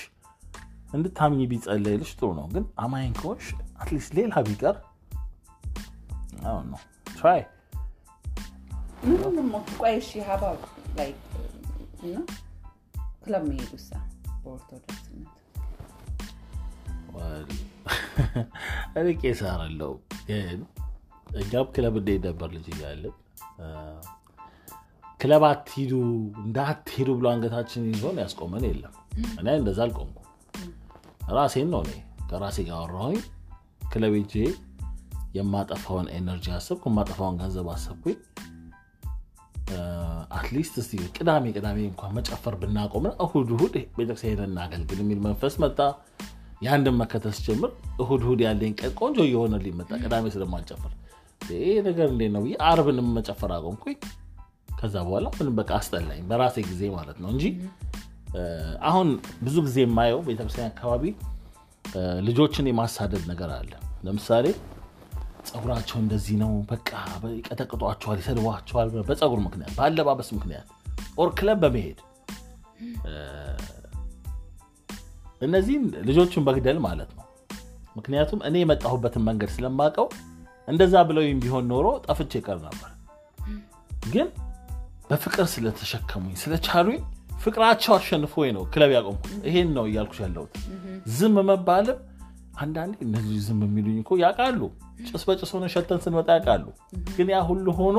እንድታምኝ 0.93 1.41
ቢጸለይልሽ 1.45 2.11
ጥሩ 2.19 2.29
ነው። 2.33 2.47
ግን 2.47 2.65
አማኝ 2.79 3.13
ከሆንሽ 3.13 3.47
at 3.81 3.90
least 3.90 4.11
ሌላ 4.13 4.33
ቢቀር 4.41 4.75
አሁን 6.45 6.67
ነው 7.13 7.19
try 7.19 7.41
ቆይ 9.79 9.95
እሺ 9.97 10.11
ሀባ 10.27 10.43
ክለብ 13.23 13.43
መሄዱ 13.49 13.73
ሳ 13.79 13.91
በኦርቶዶክስነት 14.43 15.31
እኔ 18.99 19.07
ቄስ 19.21 19.39
አይደለሁም፣ 19.49 19.99
ግን 20.27 20.59
እኛም 21.37 21.67
ክለብ 21.75 21.95
እንዴት 22.01 22.21
ነበር 22.27 22.49
ልጅ 22.55 22.67
እያለን 22.73 23.15
ክለብ 25.19 25.43
አትሂዱ 25.49 25.91
እንዳትሄዱ 26.43 27.09
ብሎ 27.19 27.27
አንገታችን 27.31 27.83
ይዞን 27.91 28.17
ያስቆመን 28.23 28.63
የለም። 28.69 28.95
እኔ 29.39 29.47
እንደዛ 29.59 29.79
አልቆምኩም። 29.85 30.27
ራሴን 31.29 31.69
ነው 31.73 31.81
እኔ 31.85 31.91
ከራሴ 32.29 32.57
ጋር 32.67 32.75
አወራሁኝ። 32.79 33.19
ክለብ 33.91 34.15
ሄጄ 34.19 34.33
የማጠፋውን 35.33 36.07
energy 36.15 36.45
አሰብኩ፣ 36.55 36.83
የማጠፋውን 36.91 37.37
ገንዘብ 37.41 37.67
አሰብኩኝ። 37.73 38.17
at 40.37 40.48
least 40.48 40.75
እስኪ 40.81 41.01
ቅዳሜ 41.15 41.45
ቅዳሜ 41.55 41.77
እንኳን 41.89 42.11
መጨፈር 42.17 42.55
ብናቆም 42.61 43.05
እሁድ 43.25 43.49
እሁድ 43.55 43.75
ቤተክርስቲያን 43.97 44.33
ሄደን 44.33 44.51
እናገልግል 44.51 44.99
የሚል 45.03 45.19
መንፈስ 45.27 45.55
መጣ። 45.63 45.79
የአንድን 46.61 46.95
መከተስ 46.99 47.37
ጀምር 47.45 47.71
እሁድ 48.01 48.21
እሁድ 48.25 48.41
ያለኝ 48.45 48.73
ቀን 48.79 48.91
ቆንጆ 48.99 49.17
እየሆነልኝ 49.27 49.73
መጣ። 49.79 49.91
ቅዳሜ 50.03 50.25
ስለማልጨፍር 50.35 50.91
ይህ 51.55 51.79
ነገር 51.87 52.07
እንዴት 52.13 52.31
ነው 52.35 52.43
አርብንም 52.67 53.07
መጨፈር 53.17 53.51
አቆምኩኝ። 53.55 53.97
ከዛ 54.79 54.95
በኋላ 55.07 55.27
ምንም 55.35 55.55
በቃ 55.59 55.71
አስጠላኝ፣ 55.79 56.21
በራሴ 56.29 56.57
ጊዜ 56.69 56.83
ማለት 56.95 57.17
ነው 57.23 57.29
እንጂ 57.33 57.43
አሁን 58.89 59.07
ብዙ 59.43 59.55
ጊዜ 59.65 59.77
የማየው 59.83 60.21
ቤተክርስቲያን 60.27 60.69
አካባቢ 60.71 61.03
ልጆችን 62.27 62.69
የማሳደድ 62.69 63.23
ነገር 63.31 63.49
አለ። 63.57 63.71
ለምሳሌ 64.05 64.45
ፀጉራቸው 65.47 65.97
እንደዚህ 65.99 66.35
ነው፣ 66.41 66.51
በቃ 66.69 66.89
ይቀጠቅጧቸዋል፣ 67.35 68.17
ይሰድቧቸዋል፣ 68.21 68.89
በፀጉር 69.09 69.39
ምክንያት፣ 69.45 69.71
በአለባበስ 69.77 70.29
ምክንያት 70.37 70.67
or 71.17 71.29
ክለብ 71.39 71.59
በመሄድ 71.63 71.99
እነዚህን 75.41 75.85
ልጆቹን 76.07 76.45
በግደል 76.47 76.77
ማለት 76.85 77.09
ነው። 77.17 77.25
ምክንያቱም 77.97 78.39
እኔ 78.47 78.55
የመጣሁበትን 78.61 79.23
መንገድ 79.27 79.49
ስለማውቀው 79.55 80.07
እንደዛ 80.67 80.95
ብለው 81.09 81.23
ቢሆን 81.41 81.65
ኖሮ 81.71 81.87
ጠፍቼ 82.05 82.31
ይቀር 82.39 82.59
ነበር። 82.67 82.89
ግን 84.05 84.27
በፍቅር 85.09 85.45
ስለተሸከሙኝ 85.53 86.35
ስለቻሉኝ 86.43 87.01
ፍቅራቸው 87.43 87.93
አሸንፎ 87.95 88.33
ነው 88.55 88.63
ክለብ 88.73 88.91
ያቆምኩት። 88.95 89.31
ይሄን 89.47 89.69
ነው 89.77 89.85
እያልኩሽ 89.89 90.19
ያለሁት። 90.25 90.53
ዝም 91.15 91.35
መባልም 91.49 91.99
አንዳንዴ 92.57 92.95
እነዚህ 93.05 93.37
ዝም 93.45 93.61
የሚሉኝ 93.65 93.97
እኮ 94.03 94.17
ያውቃሉ፣ 94.21 94.61
ጭስ 95.07 95.23
በጭስ 95.27 95.51
ሆነ 95.55 95.65
ሸተን 95.73 95.99
ስንመጣ 96.03 96.27
ያውቃሉ። 96.35 96.65
ግን 97.15 97.29
ያ 97.33 97.39
ሁሉ 97.49 97.65
ሆኖ 97.79 97.97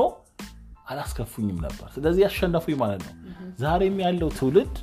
አላስከፉኝም 0.87 1.59
ነበር። 1.65 1.87
ስለዚህ 1.95 2.21
ያሸነፉኝ 2.25 2.75
ማለት 2.81 3.01
ነው። 3.07 3.13
ዛሬም 3.59 3.97
ያለው 4.03 4.29
ትውልድ 4.37 4.75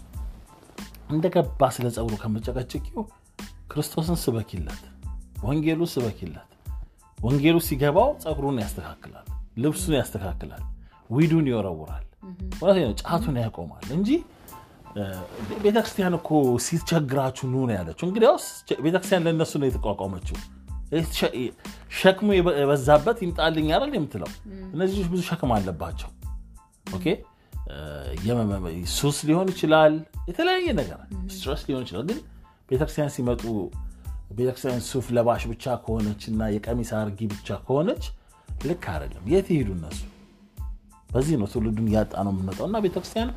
እንደገባ 1.10 1.62
ስለ 1.76 1.86
ፀጉሩ 1.96 2.14
ከመጨቀጭቂው 2.22 3.02
ክርስቶስን 3.72 4.16
ስበኪለት፣ 4.22 4.82
ወንጌሉ 5.44 5.80
ስበኪለት። 5.92 6.48
ወንጌሉ 7.18 7.56
ሲገባው 7.66 8.08
ፀጉሩን 8.22 8.58
ያስተካክላል፣ 8.62 9.26
ልብሱን 9.56 9.94
ያስተካክላል፣ 9.98 10.62
ዊዱን 11.10 11.46
ይወረውራል፣ 11.50 12.04
ነው 12.80 12.94
ጫቱን 13.02 13.36
ያቆማል 13.42 13.86
እንጂ 13.96 14.08
ቤተክርስቲያን 15.62 16.14
እኮ 16.18 16.30
ሲቸግራችሁ 16.64 17.46
ኑ 17.52 17.64
ነው 17.68 17.74
ያለችው። 17.78 18.04
እንግዲያውስ 18.08 18.46
ቤተክርስቲያን 18.84 19.24
ለእነሱ 19.26 19.52
ነው 19.60 19.68
የተቋቋመችው። 19.68 20.36
ሸክሙ 21.98 22.28
የበዛበት 22.36 23.18
ይምጣልኝ 23.24 23.68
አይደል 23.74 23.92
የምትለው። 23.96 24.30
እነዚህ 24.74 24.94
ልጆች 24.96 25.08
ብዙ 25.12 25.20
ሸክም 25.28 25.52
አለባቸው። 25.56 26.10
OK 26.86 27.06
ሱስ 28.94 29.18
ሊሆን 29.28 29.48
ይችላል፣ 29.52 29.94
የተለያየ 30.28 30.68
ነገር 30.80 30.98
stress 31.34 31.62
ሊሆን 31.68 31.84
ይችላል። 31.86 32.04
ግን 32.10 32.18
ቤተክርስቲያን 32.70 33.12
ሲመጡ 33.14 33.42
ቤተክርስቲያን 34.36 34.82
ሱፍ 34.88 35.06
ለባሽ 35.16 35.42
ብቻ 35.50 35.64
ከሆነች 35.84 36.22
እና 36.30 36.42
የቀሚስ 36.54 36.90
አርጊ 36.98 37.20
ብቻ 37.32 37.58
ከሆነች 37.64 38.04
ልክ 38.64 38.84
አይደለም። 38.92 39.24
የት 39.32 39.48
ይሄዱ 39.52 39.68
እነሱ? 39.76 39.98
በዚህ 41.10 41.34
ነው 41.40 41.48
ትውልዱን 41.52 41.88
እያጣ 41.90 42.12
ነው 42.26 42.32
የምንመጣው። 42.34 42.66
እና 42.70 42.76
ቤተክርስቲያን 42.84 43.30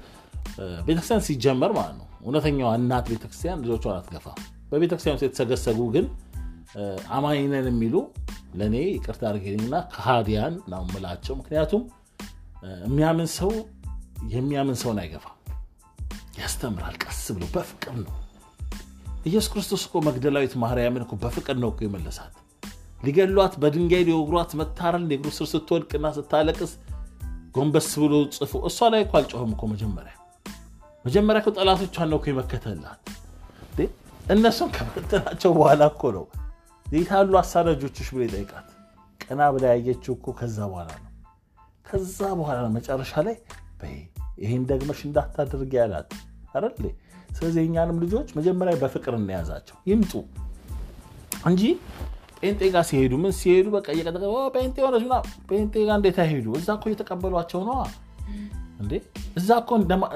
ቤተክርስቲያን 0.87 1.23
ሲጀመር 1.27 1.71
ማለት 1.77 1.95
ነው 1.99 2.07
እውነተኛዋ 2.25 2.69
እናት 2.79 3.05
ቤተክርስቲያን 3.13 3.59
ልጆቿን 3.63 3.95
አትገፋም። 3.95 4.39
በቤተክርስቲያን 4.71 5.15
ውስጥ 5.17 5.25
የተሰገሰጉ 5.27 5.79
ግን 5.95 6.05
አማኝ 7.09 7.39
ነን 7.51 7.67
የሚሉ 7.69 7.95
ለእኔ 8.59 8.75
ይቅርታ 8.87 9.23
አድርጌልኝና 9.29 9.75
ከሃዲያን 9.93 10.53
ነው 10.71 10.81
የምላቸው። 10.83 11.33
ምክንያቱም 11.39 11.83
የሚያምን 12.85 13.29
ሰው 13.35 13.51
የሚያምን 14.31 14.77
ሰውን 14.81 14.99
አይገፋም፣ 15.01 15.31
ያስተምራል። 16.39 16.95
ቀስ 17.03 17.21
ብሎ 17.35 17.43
በፍቅር 17.53 17.95
ነው 18.01 18.13
ኢየሱስ 19.25 19.47
ክርስቶስ 19.53 19.83
እኮ 19.87 20.01
መግደላዊት 20.07 20.53
ማርያምን 20.63 21.03
እኮ 21.05 21.13
በፍቅር 21.21 21.55
ነው 21.61 21.69
እኮ 21.73 21.79
የመለሳት። 21.85 22.33
ሊገሏት 23.03 23.53
በድንጋይ 23.61 24.03
ሊወግሯት 24.07 24.51
መታረል 24.59 25.07
እግሩ 25.15 25.29
ስር 25.37 25.47
ስትወድቅና 25.51 26.07
ስታለቅስ 26.17 26.71
ጎንበስ 27.55 27.89
ብሎ 28.01 28.13
ጽፎ 28.35 28.61
እሷ 28.69 28.87
ላይ 28.93 29.01
እኮ 29.05 29.13
አልጮኸም 29.19 29.51
እኮ 29.55 29.65
መጀመሪያ 29.73 30.13
መጀመሪያ 31.05 31.41
ጠላቶቿን 31.57 32.09
ነው 32.11 32.17
እኮ 32.19 32.27
የመከተላት። 32.31 33.01
እነሱን 34.33 34.69
ከበተናቸው 34.75 35.51
በኋላ 35.57 35.83
እኮ 35.91 36.11
ነው 36.15 36.23
የት 36.85 37.09
ያሉ 37.13 37.33
አሳዳጆችሽ 37.39 38.07
ብሎ 38.13 38.21
ይጠይቃት። 38.25 38.67
ቀና 39.21 39.41
ብላ 39.53 39.65
ያየችው 39.73 40.13
እኮ 40.17 40.27
ከዛ 40.39 40.57
በኋላ 40.71 40.89
ነው። 40.97 41.11
ከዛ 41.85 42.19
በኋላ 42.39 42.57
ነው 42.65 42.71
መጨረሻ 42.77 43.13
ላይ 43.27 43.35
ይህን 44.41 44.63
ደግመሽ 44.69 44.99
እንዳታደርጊ 45.07 45.71
ያላት 45.79 46.09
አይደል? 46.55 46.85
ስለዚህ 47.29 47.59
የእኛንም 47.61 47.97
ልጆች 48.03 48.29
መጀመሪያ 48.37 48.73
በፍቅር 48.81 49.13
እንያዛቸው 49.19 49.77
ይምጡ 49.89 50.13
እንጂ 51.49 51.63
ጴንጤ 52.39 52.61
ጋር 52.73 52.83
ሲሄዱ 52.89 53.13
ምን 53.21 53.33
ሲሄዱ 53.39 53.67
በቃ 53.75 53.87
እየቀጠቀ 53.95 54.23
ጴንጤ 54.55 54.77
ሆነች 54.85 55.03
ምናምን 55.07 55.29
ጴንጤ 55.49 55.73
ጋር 55.87 55.95
እንዴት 55.99 56.17
አይሄዱ? 56.23 56.47
እዛ 56.59 56.67
እኮ 56.77 56.85
እየተቀበሏቸው 56.89 57.61
ነዋ 57.69 57.79
እንዴ 58.81 58.93
እዛ 59.39 59.49
እኮ 59.61 59.69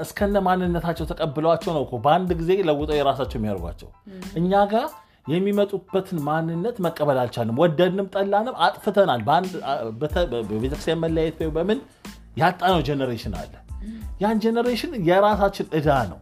እስከነ 0.04 0.38
ማንነታቸው 0.46 1.04
ተቀብለዋቸው 1.12 1.70
ነው 1.76 1.82
እኮ 1.86 1.94
በአንድ 2.04 2.30
ጊዜ 2.40 2.50
ለውጠው 2.68 2.96
የራሳቸው 2.98 3.38
የሚያደርጓቸው። 3.38 3.90
እኛ 4.40 4.62
ጋር 4.72 4.86
የሚመጡበትን 5.30 6.18
ማንነት 6.22 6.76
መቀበል 6.86 7.18
አልቻልንም። 7.22 7.60
ወደድንም 7.62 8.06
ጠላንም 8.14 8.54
አጥፍተናል። 8.58 9.20
በቤተክርስቲያን 10.50 11.02
መለያየት 11.04 11.40
በምን 11.56 11.80
ያጣነው 12.38 12.80
generation 12.88 13.34
አለ። 13.40 13.52
ያን 14.20 14.40
generation 14.44 14.92
የራሳችን 15.08 15.68
ዕዳ 15.78 15.90
ነው። 16.10 16.18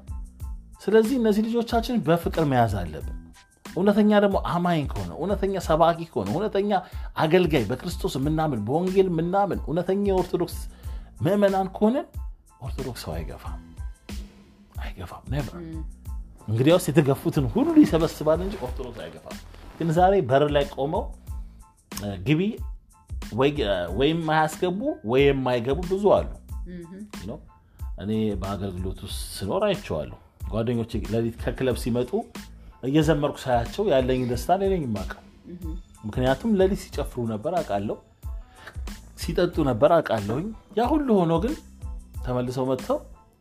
ስለዚህ 0.84 1.16
እነዚህ 1.20 1.42
ልጆቻችን 1.46 1.96
በፍቅር 2.06 2.44
መያዝ 2.44 2.74
አለብን። 2.80 3.14
እውነተኛ 3.64 4.10
ደግሞ 4.24 4.36
አማኝ 4.50 4.82
ከሆነ 4.92 5.10
እውነተኛ 5.18 5.54
ሰባኪ 5.66 5.98
ከሆነ 6.12 6.28
እውነተኛ 6.34 6.70
አገልጋይ 7.16 7.64
በክርስቶስ 7.64 8.14
የምናምን 8.18 8.60
በወንጌል 8.64 9.08
የምናምን 9.10 9.58
እውነተኛ 9.66 10.04
የኦርቶዶክስ 10.10 10.56
ምዕመናን 11.22 11.68
ከሆነን 11.76 12.06
ኦርቶዶክስ 12.62 13.02
ሰው 13.04 13.12
አይገፋም 13.16 13.60
አይገፋም። 14.82 15.24
እንግዲያውስ 16.48 16.84
የተገፉትን 16.88 17.46
ሁሉ 17.54 17.74
ይሰበስባል 17.82 18.40
እንጂ 18.44 18.54
ኦርቶዶክስ 18.66 19.00
አይገፋም። 19.04 19.38
ግን 19.78 19.88
ዛሬ 19.96 20.14
በር 20.28 20.44
ላይ 20.56 20.64
ቆመው 20.76 21.04
ግቢ 22.26 22.40
ወይም 23.98 24.18
ማያስገቡ 24.28 24.80
ወይ 25.10 25.22
የማይገቡ 25.26 25.78
ብዙ 25.90 26.04
አሉ። 26.16 26.28
እኔ 28.02 28.10
በአገልግሎት 28.40 28.98
ውስጥ 29.06 29.20
ስኖር 29.36 29.62
አይቼዋለሁ። 29.68 30.18
ጓደኞች 30.50 30.92
ሌሊት 31.14 31.36
ከክለብ 31.42 31.76
ሲመጡ 31.82 32.10
እየዘመርኩ 32.82 33.36
ሳያቸው 33.44 33.84
ያለኝ 33.92 34.20
ደስታ 34.30 34.56
ሌለኝ 34.60 34.82
የማውቀው 34.86 35.22
ምክንያቱም 36.04 36.50
ሌሊት 36.60 36.80
ሲጨፍሩ 36.84 37.22
ነበር 37.32 37.52
አውቃለሁ፣ 37.58 37.96
ሲጠጡ 39.22 39.56
ነበር 39.70 39.90
አውቃለሁኝ። 39.96 40.46
ያ 40.78 40.84
ሁሉ 40.86 41.08
ሆኖ 41.20 41.32
ግን 41.44 41.54
ተመልሰው 42.26 42.66
መጥተው 42.70 42.98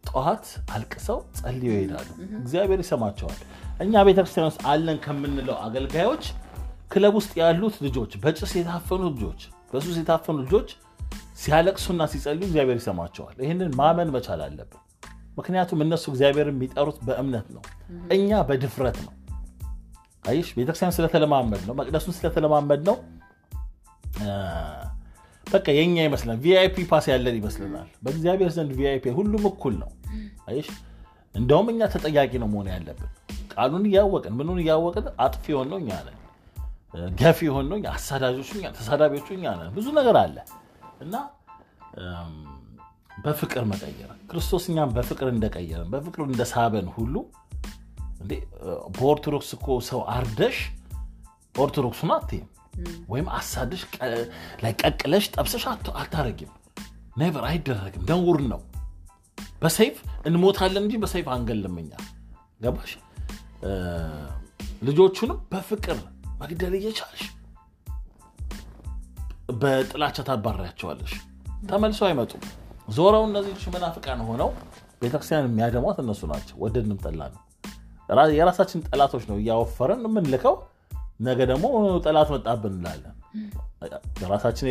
ጠዋት 0.08 0.46
አልቅሰው 0.74 1.20
ጸልዮ 1.40 1.72
ይሄዳሉ። 1.76 2.08
እግዚአብሔር 2.40 2.80
ይሰማቸዋል። 2.84 3.40
እኛ 3.86 4.04
ቤተክርስቲያን 4.08 4.48
ውስጥ 4.50 4.62
አለን 4.72 4.98
ከምንለው 5.06 5.56
አገልጋዮች 5.66 6.26
ክለብ 6.92 7.14
ውስጥ 7.20 7.32
ያሉት 7.42 7.76
ልጆች፣ 7.86 8.12
በጭስ 8.24 8.52
የታፈኑ 8.58 9.02
ልጆች፣ 9.14 9.42
በሱስ 9.72 9.96
የታፈኑ 10.00 10.38
ልጆች 10.44 10.70
ሲያለቅሱና 11.42 12.02
ሲጸልዩ 12.12 12.44
እግዚአብሔር 12.48 12.78
ይሰማቸዋል። 12.82 13.36
ይህንን 13.44 13.72
ማመን 13.80 14.12
መቻል 14.16 14.42
አለብን። 14.46 14.82
ምክንያቱም 15.38 15.80
እነሱ 15.86 16.06
እግዚአብሔር 16.12 16.48
የሚጠሩት 16.52 16.98
በእምነት 17.08 17.48
ነው፣ 17.56 17.64
እኛ 18.16 18.40
በድፍረት 18.48 18.98
ነው። 19.06 19.14
አይሽ 20.26 20.48
ቤተክርስቲያን 20.58 20.96
ስለተለማመድ 20.96 21.62
ነው፣ 21.68 21.76
መቅደሱን 21.80 22.16
ስለተለማመድ 22.18 22.82
ነው። 22.90 22.96
በቃ 25.48 25.66
የኛ 25.72 25.96
ይመስለናል። 26.06 26.40
VIP 26.44 26.86
pass 26.90 27.06
ያለን 27.12 27.36
ይመስለናል። 27.40 27.88
በእግዚአብሔር 28.04 28.52
ዘንድ 28.56 28.72
VIP 28.80 29.06
ሁሉም 29.18 29.44
እኩል 29.52 29.76
ነው። 29.82 29.90
አይሽ 30.48 30.68
እንደውም 31.36 31.68
እኛ 31.74 31.82
ተጠያቂ 31.94 32.34
ነው 32.44 32.48
መሆን 32.54 32.68
ያለብን። 32.74 33.10
ቃሉን 33.54 33.86
እያወቅን 33.90 34.34
ምኑን 34.40 34.60
እያወቅን 34.64 35.06
አጥፊ 35.26 35.46
የሆን 35.54 35.68
ነው 35.72 35.80
እኛ 35.84 35.92
ነን። 36.08 36.14
ገፊ 37.20 37.40
የሆን 37.48 37.66
ነው 37.72 37.78
አሳዳጆቹ፣ 37.92 38.50
ተሳዳቢዎቹ 38.78 39.28
እኛ 39.38 39.46
ነን። 39.60 39.72
ብዙ 39.76 39.88
ነገር 40.00 40.18
አለ 40.24 40.38
እና 41.02 41.16
በፍቅር 43.24 43.64
መቀየር 43.72 44.10
ክርስቶስ 44.32 44.66
እኛም 44.72 44.90
በፍቅር 44.96 45.28
እንደቀየረን 45.34 45.90
በፍቅር 45.94 46.22
እንደሳበን 46.26 46.88
ሁሉ 46.96 47.16
በኦርቶዶክስ 48.92 49.50
እኮ 49.58 49.78
ሰው 49.90 50.00
አርደሽ 50.14 50.58
ኦርቶዶክሱን 51.56 52.12
አትይም 52.16 52.48
ወይም 53.08 53.30
አሳድሽ 53.30 53.82
ላይ 54.64 54.74
ቀቅለሽ 54.82 55.32
ጠብሰሽ 55.36 55.64
አታረጊም። 55.96 56.52
never 57.18 57.46
አይደረግም። 57.46 58.04
ነውር 58.10 58.40
ነው። 58.48 58.62
በሰይፍ 59.62 59.96
እንሞታለን 60.26 60.84
እንጂ 60.84 60.96
በሰይፍ 60.98 61.28
አንገልም። 61.30 61.76
እኛ 61.78 61.92
ገባሽ? 62.62 62.92
ልጆቹንም 64.84 65.40
በፍቅር 65.52 65.98
መግደል 66.42 66.74
እየቻልሽ 66.76 67.24
በጥላቻ 69.54 70.18
ታባሪያቸዋለሽ። 70.24 71.14
ተመልሰው 71.70 72.08
አይመጡም። 72.08 72.42
ዞረው 72.90 73.24
እነዚህ 73.24 73.68
መናፍቃን 73.68 74.22
ሆነው 74.22 74.50
ቤተክርስቲያን 75.02 75.48
የሚያደሟት 75.48 75.98
እነሱ 76.00 76.22
ናቸው። 76.28 76.56
ወደድንም 76.60 77.00
ጠላ 77.06 77.22
ነው 77.34 77.42
የራሳችን 78.36 78.84
ጠላቶች 78.88 79.24
ነው 79.30 79.38
እያወፈረን 79.38 80.04
የምንልከው። 80.06 80.56
ነገ 81.20 81.40
ደግሞ 81.52 81.66
ጠላት 82.06 82.30
መጣብን 82.34 82.74
እንላለን። 82.74 83.14
ራሳችን 84.32 84.70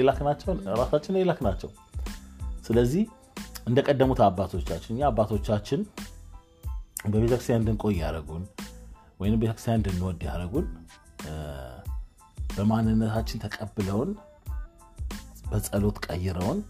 የላክ 1.21 1.41
ናቸው። 1.47 1.71
ስለዚህ 2.67 3.05
እንደቀደሙት 3.67 4.21
አባቶቻችን 4.27 4.93
እኛ 4.95 5.03
አባቶቻችን 5.09 5.81
በቤተክርስቲያን 7.07 7.61
እንድንቆይ 7.61 7.95
ያደረጉን 8.03 8.45
ወይም 9.21 9.41
ቤተክርስቲያን 9.43 9.79
እንድንወድ 9.81 10.21
ያደረጉን 10.29 10.67
በማንነታችን 12.57 13.43
ተቀብለውን 13.45 14.11
በጸሎት 15.51 15.99
ቀይረውን 16.07 16.61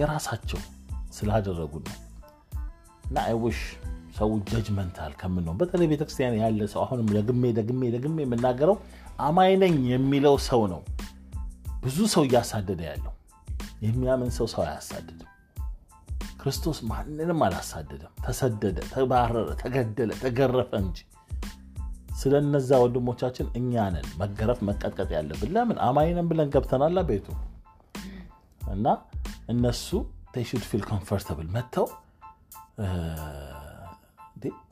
የራሳቸው 0.00 0.60
ስላደረጉን 1.10 1.84
ነው 1.88 1.96
እና 3.04 3.16
አይውሽ 3.26 3.60
ሰው 4.18 4.30
ጀጅመንታል 4.50 5.12
ከምንሆን 5.20 5.56
በተለይ 5.60 5.88
ቤተክርስቲያን 5.92 6.36
ያለ 6.40 6.66
ሰው 6.72 6.80
አሁንም 6.84 7.08
ደግሜ 7.18 7.52
ደግሜ 7.58 7.90
ደግሜ 7.96 8.16
የምናገረው 8.24 8.76
አማኝ 9.20 9.52
ነኝ 9.58 9.76
የሚለው 9.88 10.36
ሰው 10.48 10.62
ነው 10.66 10.80
ብዙ 11.82 11.98
ሰው 12.14 12.22
እያሳደደ 12.28 12.80
ያለው። 12.90 13.12
የሚያምን 13.82 14.30
ሰው 14.30 14.46
ሰው 14.46 14.62
አያሳድድም። 14.64 15.26
ክርስቶስ 16.42 16.78
ማንንም 16.90 17.40
አላሳደደም። 17.46 18.12
ተሰደደ፣ 18.26 18.78
ተባረረ፣ 18.92 19.48
ተገደለ፣ 19.62 20.10
ተገረፈ 20.22 20.70
እንጂ 20.82 20.98
ስለ 22.20 22.34
እነዛ 22.42 22.70
ወንድሞቻችን 22.82 23.46
እኛ 23.56 23.82
ነን 23.94 24.06
መገረፍ 24.18 24.58
መቀጥቀጥ 24.68 25.10
ያለብን። 25.16 25.52
ለምን 25.56 25.78
አማኝ 25.86 26.18
ብለን 26.30 26.50
ገብተናላ 26.54 27.00
ቤቱ 27.10 27.26
እና 28.70 28.86
እነሱ 29.48 29.88
should 30.42 30.64
feel 30.68 30.82
comfortable 30.90 31.46
መጥተው 31.54 31.86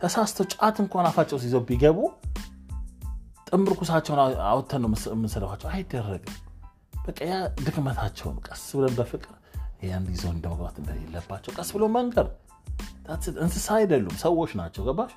ተሳስተው 0.00 0.46
ጫት 0.52 0.76
እንኳን 0.82 1.06
አፋቸው 1.08 1.38
ሲይዘው 1.42 1.62
ቢገቡ 1.68 1.98
ጥምር 3.48 3.72
ኩሳቸውን 3.78 4.20
አውጥተን 4.48 4.82
ነው 4.84 4.90
የምንሰለፋቸው። 5.08 5.68
አይደረግም። 5.70 6.36
በቃ 7.04 7.18
ያ 7.28 7.36
ድክመታቸውን 7.60 8.36
ቀስ 8.46 8.64
ብለን 8.76 8.94
በፍቅር 8.98 9.34
ያን 9.82 10.06
ይዘው 10.12 10.30
እንደመግባት 10.34 10.76
እንደሌለባቸው 10.80 11.52
ቀስ 11.56 11.68
ብሎ 11.76 11.84
መንገር። 11.96 12.26
እንስሳ 13.44 13.68
አይደሉም፣ 13.76 14.16
ሰዎች 14.22 14.50
ናቸው። 14.60 14.82
ገባሽ? 14.88 15.12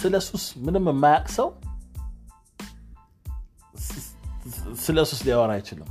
ስለ 0.00 0.14
ሱስ 0.26 0.44
ምንም 0.64 0.86
የማያውቅ 0.90 1.28
ሰው 1.36 1.48
ስለ 4.82 4.98
ሱስ 5.10 5.20
ሊያወራ 5.26 5.52
አይችልም። 5.56 5.88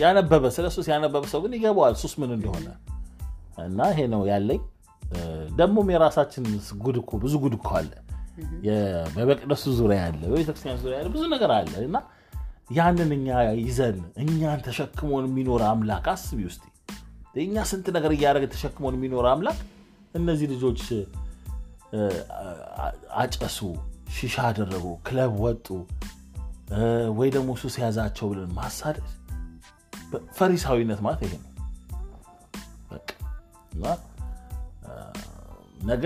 ያነበበ 0.00 0.44
ስለ 0.56 0.66
ሱስ 0.74 0.86
ያነበበ 0.92 1.24
ሰው 1.32 1.40
ግን 1.44 1.54
ይገባዋል 1.56 1.94
ሱስ 2.02 2.12
ምን 2.20 2.30
እንደሆነ 2.36 2.66
እና 3.66 3.88
ይሄ 3.92 4.00
ነው 4.12 4.22
ያለኝ። 4.30 4.60
ደግሞም 5.56 5.88
የራሳችን 5.94 6.44
ጉድ 6.84 6.96
እኮ 7.02 7.10
ብዙ 7.18 7.34
ጉድ 7.44 7.54
እኮ 7.58 7.68
አለ። 7.78 7.90
በመቅደሱ 9.16 9.64
ዙሪያ 9.78 9.98
ያለ 10.04 10.22
በቤተክርስቲያን 10.30 10.80
ዙሪያ 10.82 10.96
ያለ 10.98 11.08
ብዙ 11.14 11.24
ነገር 11.34 11.50
አለ 11.56 11.74
እና 11.86 11.98
ያንን 12.76 13.10
እኛ 13.16 13.28
ይዘን 13.60 13.98
እኛን 14.22 14.60
ተሸክሞን 14.66 15.26
የሚኖር 15.28 15.62
አምላክ 15.68 16.06
አስቢ 16.14 16.40
ውስጥ 16.48 16.62
እኛ 17.42 17.64
ስንት 17.70 17.86
ነገር 17.96 18.12
እያደረገ 18.16 18.46
ተሸክሞን 18.54 18.96
የሚኖር 18.98 19.26
አምላክ 19.32 19.58
እነዚህ 20.14 20.46
ልጆች 20.54 20.82
አጨሱ፣ 23.22 23.58
ሺሻ 24.16 24.36
አደረጉ፣ 24.48 24.86
ክለብ 25.06 25.32
ወጡ፣ 25.44 25.66
ወይ 27.18 27.28
ደግሞ 27.36 27.50
ሱስ 27.62 27.74
ያዛቸው 27.82 28.26
ብለን 28.32 28.50
ማሳደድ 28.58 29.06
ፈሪሳዊነት 30.38 31.00
ማለት 31.06 31.22
ይሄ 31.26 31.34
ነው። 31.36 31.52
ነገ 35.88 36.04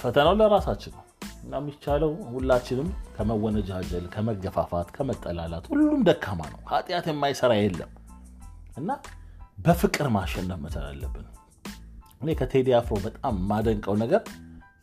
ፈተናው 0.00 0.34
ለራሳችን 0.40 0.92
ነው። 0.96 1.02
እና 1.44 1.54
የሚቻለው 1.60 2.10
ሁላችንም 2.30 2.86
ከመወነጃጀል 3.16 4.04
ከመገፋፋት 4.14 4.88
ከመጠላላት 4.94 5.64
ሁሉም 5.72 6.00
ደካማ 6.08 6.40
ነው። 6.52 6.60
ኃጢአት 6.70 7.06
የማይሰራ 7.10 7.52
የለም። 7.58 7.90
እና 8.76 8.90
በፍቅር 9.58 10.06
ማሸነፍ 10.14 10.58
መቻል 10.64 10.86
አለብን። 10.88 11.26
እኔ 12.20 12.30
ከቴዲ 12.40 12.68
አፍሮ 12.78 12.96
በጣም 13.04 13.34
የማደንቀው 13.40 13.96
ነገር 14.02 14.22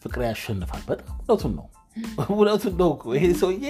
ፍቅር 0.04 0.22
ያሸንፋል። 0.28 0.84
በጣም 0.90 1.16
እውነቱን 1.20 1.54
ነው። 1.60 1.68
እውነቱን 2.28 2.76
ነው 2.82 2.92
ይሄ 3.16 3.26
ሰውዬ 3.40 3.66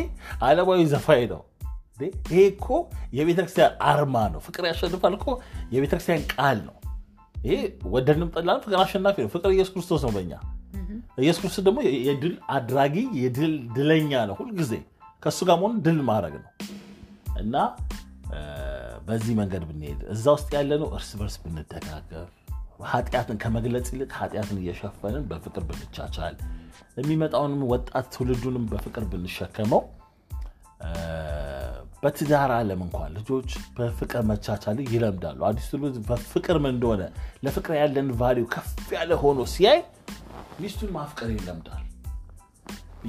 አለማዊ 0.45 0.82
ዘፋኝ 0.91 1.23
ነው። 1.32 1.41
ይሄ 2.27 2.41
እኮ 2.51 2.67
የቤተክርስቲያን 3.13 3.73
አርማ 3.89 4.15
ነው። 4.34 4.41
ፍቅር 4.45 4.63
ያሸንፋል 4.69 5.15
እኮ 5.17 5.27
የቤተክርስቲያን 5.73 6.23
ቃል 6.34 6.60
ነው። 6.67 6.75
ይሄ 7.36 7.56
ወደድንም 7.88 8.32
ጠላንም 8.36 8.63
ፍቅር 8.65 8.80
አሸናፊ 8.82 9.17
ነው። 9.25 9.32
ፍቅር 9.36 9.51
ኢየሱስ 9.56 9.73
ክርስቶስ 9.75 10.04
ነው 10.08 10.12
በኛ 10.15 10.32
ኢየሱስ 11.17 11.39
ክርስቶስ 11.41 11.63
ደግሞ 11.67 11.80
የድል 12.08 12.36
አድራጊ 12.56 12.95
የድል 13.21 13.54
ድለኛ 13.76 14.21
ነው 14.30 14.36
ሁልጊዜ 14.39 14.74
ከእሱ 15.24 15.39
ጋር 15.50 15.58
መሆን 15.62 15.76
ድል 15.86 16.00
ማድረግ 16.10 16.36
ነው። 16.38 16.52
እና 17.41 17.56
በዚህ 19.08 19.34
መንገድ 19.39 19.63
ብንሄድ 19.69 20.02
እዛ 20.13 20.26
ውስጥ 20.36 20.50
ያለ 20.58 20.71
ነው 20.82 20.89
እርስ 20.97 21.10
በርስ 21.19 21.36
ብንደጋገፍ 21.43 22.30
ኃጢአትን 22.91 23.38
ከመግለጽ 23.41 23.88
ይልቅ 23.93 24.12
ኃጢአትን 24.19 24.60
እየሸፈንን 24.62 25.24
በፍቅር 25.32 25.63
ብንቻቻል 25.69 26.36
የሚመጣውንም 26.97 27.62
ወጣት 27.71 28.06
ትውልዱንም 28.13 28.63
በፍቅር 28.71 29.04
ብንሸከመው 29.12 29.82
በትዳር 32.04 32.52
ዓለም 32.56 32.80
እንኳን 32.86 33.10
ልጆች 33.17 33.50
በፍቅር 33.78 34.21
መቻቻል 34.30 34.78
ይለምዳሉ። 34.93 35.39
አዲስ 35.50 35.65
ትውልድ 35.71 35.97
በፍቅር 36.08 36.58
ምን 36.63 36.74
እንደሆነ 36.76 37.02
ለፍቅር 37.43 37.74
ያለን 37.80 38.08
ቫሊው 38.21 38.47
ከፍ 38.56 38.69
ያለ 38.95 39.19
ሆኖ 39.24 39.41
ሲያይ 39.54 39.80
ሚስቱን 40.62 40.89
ማፍቀር 40.91 41.30
ይለምዳል። 41.32 41.84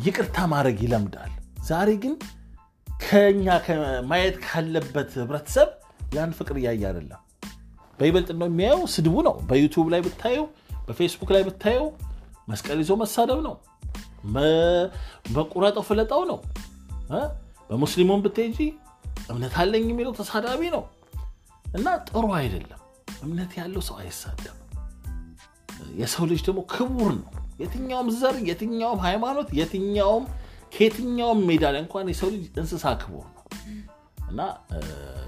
ይቅርታ 0.04 0.36
ማድረግ 0.52 0.78
ይለምዳል። 0.84 1.32
ዛሬ 1.68 1.90
ግን 2.02 2.14
ከኛ 2.88 3.46
ማየት 4.06 4.36
ካለበት 4.44 5.10
ህብረተሰብ 5.20 5.68
ያን 6.14 6.32
ፍቅር 6.38 6.56
እያየ 6.60 6.82
አይደለም። 6.90 7.20
በይበልጥ 7.98 8.30
ነው 8.34 8.48
የሚያየው። 8.50 8.82
ስድቡ 8.94 9.14
ነው። 9.28 9.34
በዩቱብ 9.48 9.86
ላይ 9.94 10.00
ብታየው 10.00 10.46
በፌስቡክ 10.86 11.30
ላይ 11.34 11.42
ብታየው 11.48 11.86
መስቀል 12.48 12.78
ይዞ 12.82 12.92
መሳደብ 13.02 13.40
ነው። 13.48 13.54
መቁረጠው 15.36 15.84
ፍለጣው 15.88 16.22
ነው። 16.30 16.38
በሙስሊሙን 17.70 18.22
ብትሄጂ 18.24 18.58
እምነት 19.30 19.54
አለኝ 19.60 19.86
የሚለው 19.90 20.12
ተሳዳቢ 20.18 20.62
ነው። 20.76 20.82
እና 21.74 21.88
ጥሩ 22.08 22.24
አይደለም። 22.38 22.80
እምነት 23.22 23.52
ያለው 23.60 23.82
ሰው 23.88 23.96
አይሳደም 24.02 24.58
የሰው 26.00 26.24
ልጅ 26.30 26.40
ደግሞ 26.46 26.60
ክቡር 26.72 27.12
ነው 27.16 27.30
የትኛውም 27.62 28.08
ዘር 28.12 28.36
የትኛውም 28.48 29.00
ሃይማኖት 29.00 29.48
የትኛውም 29.52 30.24
ከየትኛውም 30.74 31.40
ሜዳ 31.48 31.64
እንኳን 31.80 32.06
የሰው 32.08 32.28
ልጅ 32.34 32.44
እንስሳ 32.56 32.84
ክቡር 33.00 33.26
ነው። 33.28 33.42
እና 34.30 34.40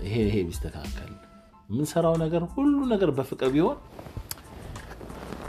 ይሄ 0.04 0.14
ይሄ 0.28 0.36
ቢስተካከል 0.46 1.10
የምንሰራው 1.68 2.14
ነገር 2.16 2.42
ሁሉ 2.54 2.78
ነገር 2.86 3.10
በፍቅር 3.10 3.50
ቢሆን 3.52 3.78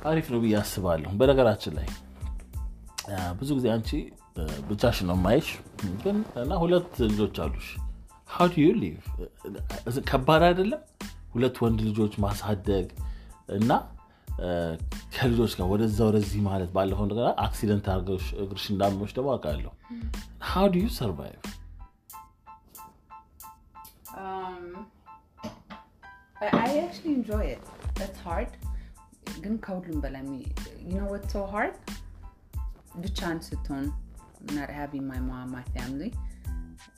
አሪፍ 0.06 0.28
ነው 0.34 0.40
ብዬ 0.40 0.56
አስባለሁ። 0.60 1.12
በነገራችን 1.18 1.74
ላይ 1.76 1.88
ብዙ 3.40 3.50
ጊዜ 3.58 3.68
አንቺ 3.72 3.90
ብቻሽ 4.70 4.98
ነው 5.02 5.16
ማይሽ 5.16 5.50
ግን 6.04 6.18
እና 6.36 6.54
ሁለት 6.56 6.94
ልጆች 7.06 7.36
አሉሽ። 7.40 7.68
ሀው 8.30 8.48
ሊቭ 8.80 8.96
ከባድ 10.10 10.44
አይደለም? 10.44 10.82
ሁለት 11.34 11.58
ወንድ 11.62 11.80
ልጆች 11.82 12.14
ማሳደግ 12.18 12.88
እና 13.50 13.72
ከልጆች 15.18 15.58
ጋር 15.60 15.68
ወደዛ 15.68 16.06
ወደዚህ 16.06 16.42
ማለት 16.42 16.72
ባለፈው 16.72 17.04
እንደገና 17.04 17.36
አክሲደንት 17.40 17.90
አድርገሽ 17.90 18.34
እግርሽ 18.34 18.72
እንዳመመሽ 18.72 19.14
ደግሞ 19.14 19.32
አውቃለሁ 19.32 19.72
How 20.44 20.70
you 20.76 20.88
survive. 20.88 21.42
ግን 29.40 29.58
ከሁሉም 29.58 30.02
በላይ? 30.02 30.24
ብቻን 32.98 33.42
ስትሆን 33.42 34.06
not 34.46 34.70
having 34.70 35.02
my 35.02 35.20
mom, 35.20 35.56
my 35.56 35.78
family. 35.78 36.16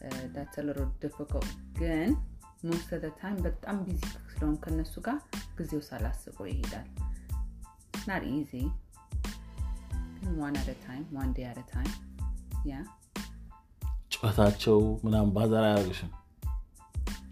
Uh. 0.06 0.58
ግን 1.80 2.16
most 2.66 2.90
of 2.96 3.42
በጣም 3.42 3.84
busy 3.84 4.02
ስለሆን 4.06 4.56
ከነሱ 4.56 5.00
ጋር 5.00 5.20
ጊዜው 5.60 5.82
ሳላስበው 5.82 6.48
ይሄዳል። 6.48 7.07
It's 8.08 8.16
not 8.16 8.24
easy. 8.26 8.72
one 10.38 10.56
at 10.56 10.66
a 10.66 10.76
time, 10.88 11.06
one 11.12 11.34
day 11.34 11.44
at 11.44 11.58
a 11.58 11.66
time. 11.70 11.92
Yeah. 12.66 12.84
ጩኸታቸው 14.14 14.78
ምናምን 15.06 15.32
ባዘር 15.38 15.64
አያደርግሽም 15.70 16.12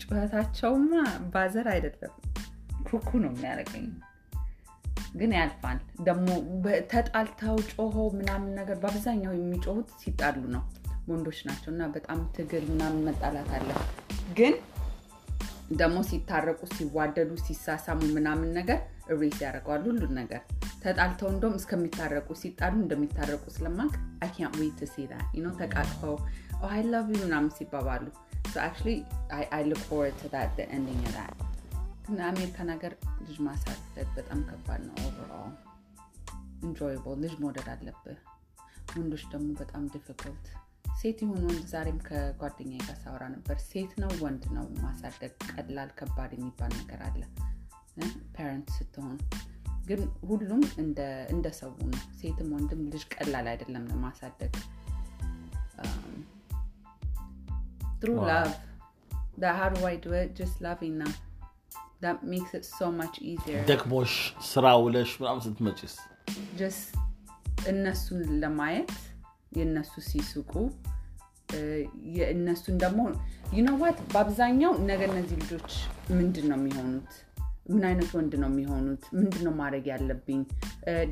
ጩኸታቸውማ 0.01 0.91
ባዘር 1.33 1.67
አይደለም 1.73 2.13
ኩኩ 2.88 3.09
ነው 3.23 3.31
የሚያደርገኝ 3.33 3.85
ግን 5.21 5.35
ያልፋል 5.38 5.79
ደግሞ 6.09 6.27
ተጣልተው 6.93 7.59
ጮሆ 7.71 7.95
ምናምን 8.19 8.51
ነገር 8.59 8.79
በአብዛኛው 8.83 9.35
የሚጮሁት 9.38 9.93
ሲጣሉ 10.01 10.43
ነው 10.55 10.65
ወንዶች 11.11 11.39
ናቸው 11.49 11.71
እና 11.75 11.88
በጣም 11.95 12.21
ትግል 12.38 12.65
ምናምን 12.73 12.99
መጣላት 13.09 13.51
አለ 13.59 13.69
ግን 14.39 14.55
ደግሞ 15.77 15.97
ሲታረቁ 16.11 16.61
ሲዋደዱ 16.75 17.31
ሲሳሳሙ 17.47 18.01
ምናምን 18.17 18.51
ነገር 18.59 18.81
erase 19.13 19.38
ያደርገዋል 19.41 19.83
ሁሉን 19.87 20.13
ነገር። 20.13 20.41
ተጣልተው 20.83 21.27
እንደም 21.27 21.53
እስከሚታረቁ 21.55 22.27
ሲጣሉ 22.33 22.75
እንደሚታረቁ 22.81 23.43
ስለማውቅ 23.49 23.93
I 24.23 24.31
wait 24.60 24.81
see 24.93 25.05
ነው 25.39 25.53
ተቃቅፈው 25.61 26.15
I 26.69 26.81
love 26.84 27.08
you 27.13 27.21
ምናምን 27.23 27.49
ሲባባሉ። 27.49 28.05
አሜሪካን 32.27 32.69
ሀገር 32.69 32.93
ልጅ 33.21 33.37
ማሳደግ 33.39 34.07
በጣም 34.15 34.39
ከባድ 34.43 34.81
ነው 34.85 34.95
overall 35.05 35.53
enjoyable 36.63 37.17
ልጅ 37.23 37.33
መውደድ 37.39 37.67
አለብህ። 37.67 38.19
ወንዶች 38.95 39.23
ደግሞ 39.31 39.49
በጣም 39.59 39.83
difficult 39.88 40.45
ሴት 40.99 41.19
ይሁን 41.23 41.41
ወንድ 41.45 41.65
ዛሬም 41.67 41.97
ከጓደኛ 41.99 42.73
ጋር 42.87 42.97
ሳወራ 43.03 43.23
ነበር። 43.27 43.57
ሴት 43.61 43.93
ነው 43.99 44.11
ወንድ 44.21 44.43
ነው 44.53 44.67
ማሳደግ 44.81 45.33
ቀላል 45.51 45.89
ከባድ 45.99 46.33
የሚባል 46.33 46.71
ነገር 46.77 47.01
አለ 47.03 47.21
parent 48.45 48.67
ስትሆን 48.77 49.15
ግን 49.89 50.01
ሁሉም 50.29 50.62
እንደ 51.34 51.47
ሰው 51.60 51.69
ነው 51.91 52.01
ሴትም 52.19 52.49
ወንድም 52.55 52.81
ልጅ 52.93 53.03
ቀላል 53.13 53.47
አይደለም 53.51 53.84
ለማሳደግ 53.91 54.53
through 58.01 58.17
Wow. 58.19 58.29
love. 58.31 58.53
That 59.41 59.53
how 59.60 59.67
do 59.75 59.79
I 59.91 59.95
do 60.05 60.12
it? 60.21 60.29
Just 60.39 60.55
loving 60.65 60.95
them. 61.01 61.13
That 62.03 62.17
makes 62.34 62.51
it 62.60 62.65
so 62.79 62.88
much 62.99 63.15
easier. 63.31 63.62
ደክሞሽ 63.71 64.13
ስራ 64.51 64.65
ውለሽ 64.86 65.12
ምናምን 65.21 65.55
Just 66.62 66.89
እነሱን 67.71 68.21
ለማየት 68.43 68.93
የእነሱ 69.58 69.93
ሲስቁ 70.12 70.53
የእነሱን 72.17 72.77
ደግሞ 72.86 73.01
you 73.60 73.70
know 73.70 73.85
what 73.85 73.99
በአብዛኛው 74.13 74.73
ነገ 74.91 75.01
እነዚህ 75.12 75.38
ልጆች 75.43 75.71
ምንድን 76.19 76.47
ነው 76.51 76.60
የሚሆኑት 76.60 77.13
ምን 77.65 77.84
አይነት 77.88 78.10
ወንድ 78.15 78.34
ነው 78.41 78.49
የሚሆኑት? 78.51 79.04
ምንድን 79.15 79.43
ነው 79.45 79.54
ማድረግ 79.60 79.86
ያለብኝ? 79.91 80.41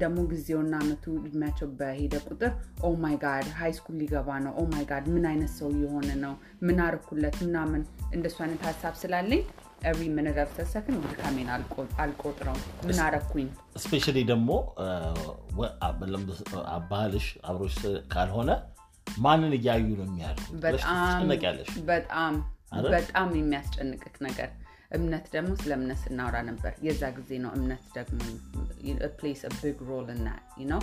ደግሞ 0.02 0.18
ጊዜውና 0.32 0.74
አመቱ 0.82 1.06
እድሜያቸው 1.20 1.68
በሄደ 1.80 2.14
ቁጥር 2.28 2.52
oh 2.84 2.92
my 3.04 3.16
god 3.24 3.48
high 3.60 3.72
school 3.78 3.96
ሊገባ 4.02 4.30
ነው። 4.46 4.54
oh 4.56 4.66
my 4.74 4.86
god 4.92 5.06
ምን 5.14 5.26
አይነት 5.32 5.52
ሰው 5.58 5.70
የሆነ 5.82 6.10
ነው? 6.24 6.34
ምን 6.64 6.80
አርኩለት? 6.86 7.38
ምናምን 7.46 7.84
እንደሱ 8.14 8.38
አይነት 8.46 8.64
ሀሳብ 8.68 8.96
ስላለኝ 9.02 9.44
every 9.86 10.06
minute 10.16 10.38
of 10.44 10.70
second 10.74 11.02
ድካሜን 11.06 11.50
አልቆ- 11.54 11.90
አልቆጥረው 12.02 12.58
ምን 12.88 13.00
አረኩኝ? 13.06 13.48
specially 13.78 14.18
ደግሞ 14.30 14.50
ባልሽ 16.92 17.28
አብሮሽ 17.46 17.78
ካልሆነ 18.14 18.52
ማንን 19.08 19.54
እያዩ 19.58 19.88
ነው 19.94 20.08
ብለሽ 20.56 20.84
በጣም 20.84 21.28
በጣም? 21.88 22.36
በጣም 22.88 23.30
የሚያስጨንቅክ 23.38 24.16
ነገር 24.22 24.50
እምነት 24.94 25.26
ደግሞ 25.36 25.52
ስለ 25.56 25.72
እምነት 25.74 26.00
ስናወራ 26.04 26.38
ነበር። 26.42 26.74
የዛ 26.84 27.04
ጊዜ 27.10 27.32
ነው 27.38 27.52
እምነት 27.56 27.84
ደግሞ 27.96 28.20
plays 29.20 29.42
big 29.62 29.80
role 29.82 30.10
እና 30.12 30.28
ነው 30.70 30.82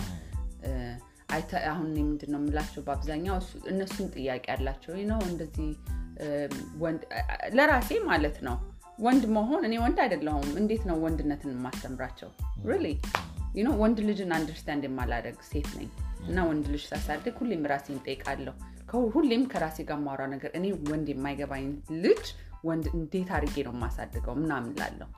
አሁን 1.67 1.87
ምንድን 1.99 2.31
ነው 2.31 2.39
የምላቸው 2.39 2.81
በአብዛኛው 2.83 3.35
እነሱም 3.67 4.07
ጥያቄ 4.07 4.45
አላቸው። 4.51 4.95
ነው 5.03 5.19
እንደዚህ 5.21 5.69
ወንድ 6.77 7.01
ለራሴ 7.53 7.99
ማለት 8.03 8.37
ነው። 8.43 8.57
ወንድ 8.99 9.23
መሆን 9.25 9.65
እኔ 9.65 9.77
ወንድ 9.77 9.99
አይደለሁም። 9.99 10.49
እንዴት 10.57 10.83
ነው 10.85 11.03
ወንድነትን 11.03 11.51
የማስተምራቸው? 11.51 12.29
really 12.65 12.87
you 13.55 13.63
know 13.67 13.73
ወንድ 13.75 13.99
ልጅን 13.99 14.33
understand 14.33 14.83
የማላደርግ 14.83 15.37
ሴት 15.43 15.69
ነኝ። 15.77 15.89
እና 16.27 16.43
ወንድ 16.43 16.65
ልጅ 16.67 16.83
ሳሳድግ 16.87 17.35
ሁሌም 17.37 17.65
ራሴን 17.65 17.99
ጠይቃለሁ 18.05 18.53
ሁሌም 19.13 19.43
ከራሴ 19.47 19.83
ጋር 19.83 19.97
ማውራ 19.97 20.25
ነገር 20.25 20.51
እኔ 20.55 20.71
ወንድ 20.91 21.09
የማይገባኝ 21.09 21.65
ልጅ 21.91 22.23
ወንድ 22.63 22.85
እንዴት 22.93 23.29
አድርጌ 23.37 23.55
ነው 23.67 23.73
የማሳድገው 23.75 24.35
ምናምን 24.41 24.73
ላለሁ 24.79 25.09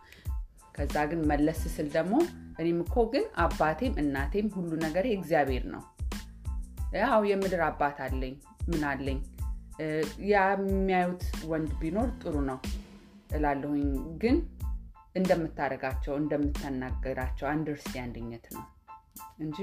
ከዛ 0.76 0.96
ግን 1.10 1.22
መለስ 1.32 1.62
ስል 1.74 1.88
ደግሞ 1.96 2.14
እኔም 2.60 2.80
እኮ 2.86 2.96
ግን 3.14 3.26
አባቴም 3.44 3.98
እናቴም 4.04 4.48
ሁሉ 4.56 4.72
ነገሬ 4.86 5.08
እግዚአብሔር 5.18 5.66
ነው 5.74 5.84
ያው 6.98 7.22
የምድር 7.30 7.62
አባት 7.68 8.00
አለኝ 8.06 8.34
ምን 8.68 8.84
አለኝ 8.90 9.20
የሚያዩት 10.32 11.24
ወንድ 11.46 11.72
ቢኖር 11.80 12.10
ጥሩ 12.22 12.36
ነው 12.50 12.58
እላለሁኝ። 13.34 13.88
ግን 14.18 14.36
እንደምታደርጋቸው 15.16 16.14
እንደምታናገራቸው 16.18 17.48
understanding 17.48 18.46
ነው 18.56 18.64
እንጂ 19.40 19.58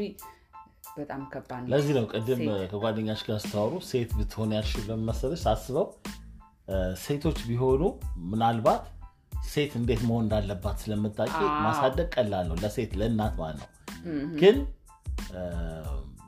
በጣም 0.97 1.23
ከባድ 1.33 1.63
ነው። 1.63 1.71
ለዚህ 1.73 1.95
ነው 1.99 2.05
ቅድም 2.13 2.41
ሴት። 2.43 2.71
ከጓደኛች 2.73 3.23
ጋር 3.29 3.39
ስታወሩ 3.45 3.75
ሴት 3.91 4.11
ብትሆን 4.19 4.55
ያልሽው 4.57 4.85
ለምን 4.89 5.07
መሰለሽ 5.11 5.41
ሳስበው 5.47 5.87
ሴቶች 7.03 7.39
ቢሆኑ 7.47 7.83
ምናልባት 8.31 8.83
ሴት 9.51 9.73
እንዴት 9.77 10.03
መሆን 10.09 10.23
እንዳለባት 10.23 10.77
ስለምታውቂ 10.83 11.37
ማሳደግ 11.65 12.09
ቀላል 12.15 12.45
ነው 12.49 12.57
ለሴት 12.57 12.93
ለእናት 13.01 13.35
ማለት 13.39 13.61
ነው። 13.63 13.69
ግን 14.35 14.57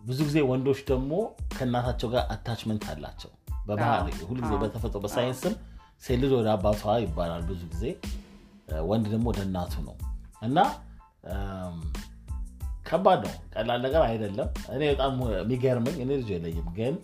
ብዙ 0.05 0.18
ጊዜ 0.24 0.38
ወንዶች 0.42 0.81
ደግሞ 0.85 1.12
ከእናታቸው 1.57 2.09
ጋር 2.09 2.22
attachment 2.31 2.85
አላቸው 2.92 3.31
በባህሪ 3.66 4.09
አዎ። 4.14 4.26
ሁልጊዜ 4.31 4.52
በተፈጥሮ 4.62 5.00
በሳይንስም 5.00 5.55
ሴት 6.02 6.18
ልጅ 6.22 6.33
ወደ 6.33 6.48
አባቷ 6.52 6.94
ይባላል 7.05 7.42
ብዙ 7.42 7.61
ጊዜ 7.74 7.85
ወንድ 8.87 9.07
ደግሞ 9.09 9.26
ወደ 9.31 9.40
እናቱ 9.40 9.74
ነው። 9.87 9.94
እና 10.42 10.59
ከባድ 12.87 13.20
ነው 13.26 13.35
ቀላል 13.55 13.81
ነገር 13.83 14.02
አይደለም። 14.02 14.48
እኔ 14.74 14.83
በጣም 14.92 15.12
የሚገርመኝ 15.35 15.96
እኔ 16.05 16.11
ልጅ 16.20 16.31
የለኝም 16.35 16.68
ግን 16.74 16.94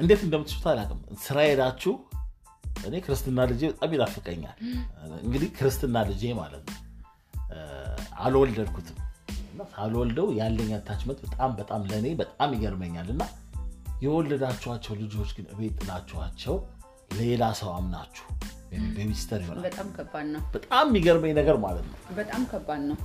እንዴት 0.00 0.20
እንደምትችሉት 0.26 0.66
አላውቅም። 0.72 1.00
ስራ 1.24 1.38
ሄዳችሁ 1.48 1.92
እኔ 2.86 2.96
ክርስትና 3.00 3.44
ልጄ 3.50 3.62
በጣም 3.72 3.92
ይናፍቀኛል። 3.94 4.56
እንግዲህ 5.22 5.48
ክርስትና 5.58 6.02
ልጄ 6.10 6.32
ማለት 6.34 6.64
ነው። 6.68 6.78
አልወለድኩትም። 8.20 8.98
እና 9.52 9.62
ሳልወልደው 9.72 10.28
ያለኝ 10.38 10.70
attachment 10.76 11.18
በጣም 11.24 11.50
በጣም 11.56 11.82
ለእኔ 11.90 12.08
በጣም 12.14 12.50
ይገርመኛል። 12.56 13.08
እና 13.14 13.22
የወለዳችኋቸው 14.02 14.94
ልጆች 14.94 15.30
ግን 15.36 15.46
እቤት 15.54 15.74
ጥላችኋቸው 15.80 16.54
ሌላ 17.18 17.44
ሰው 17.60 17.70
አምናችሁ 17.74 18.26
babysitter 18.94 19.40
ይሆናል 19.42 19.62
በጣም 19.66 19.88
ከባድ 19.96 20.26
ነው። 20.34 20.42
በጣም 20.54 20.84
የሚገርመኝ 20.90 21.32
ነገር 21.38 21.56
ማለት 21.64 21.84
ነው 21.86 21.96
በጣም 22.18 22.42
ከባድ 22.50 22.82
ነው። 22.90 22.98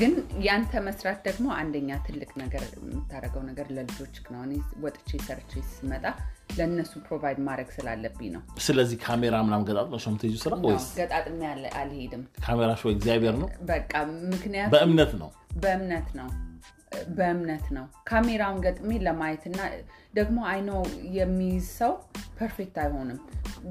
ግን 0.00 0.12
ያንተ 0.46 0.82
መስራት 0.86 1.18
ደግሞ 1.28 1.46
አንደኛ 1.58 1.98
ትልቅ 2.06 2.30
ነገር 2.42 2.62
የምታደርገው 2.78 3.42
ነገር 3.50 3.66
ለልጆች 3.76 4.16
ነው። 4.34 4.40
እኔ 4.46 4.54
ወጥቼ 4.84 5.10
ሰርቼ 5.26 5.52
ስመጣ 5.74 6.04
ለእነሱ 6.56 6.92
provide 7.06 7.38
ማድረግ 7.46 7.68
ስላለብኝ 7.76 8.30
ነው። 8.34 8.42
ስለዚህ 8.66 8.98
ካሜራ 9.04 9.34
ምናምን 9.46 9.66
ገጣጥመሽ 9.68 10.06
ነው 10.06 10.12
የምትይዙ 10.12 10.36
ስራ 10.44 10.54
ወይስ 10.66 10.86
ገጣጥሜ 10.98 11.40
አልሄድም። 11.80 12.24
ካሜራሽ 12.44 12.82
ወይ 12.88 12.94
እግዚአብሔር 12.98 13.36
ነው 13.42 13.48
በቃ 13.70 13.92
ምክንያቱም 14.32 14.72
በእምነት 14.76 15.14
ነው 15.22 15.30
በእምነት 15.62 16.08
ነው 16.20 16.28
በእምነት 17.16 17.66
ነው 17.76 17.86
ካሜራውን 18.08 18.62
ገጥሜ 18.64 18.90
ለማየት 19.06 19.44
እና 19.50 19.60
ደግሞ 20.14 20.38
አይነው 20.52 20.80
የሚይዝ 21.16 21.66
ሰው 21.80 21.92
perfect 22.38 22.76
አይሆንም። 22.82 23.20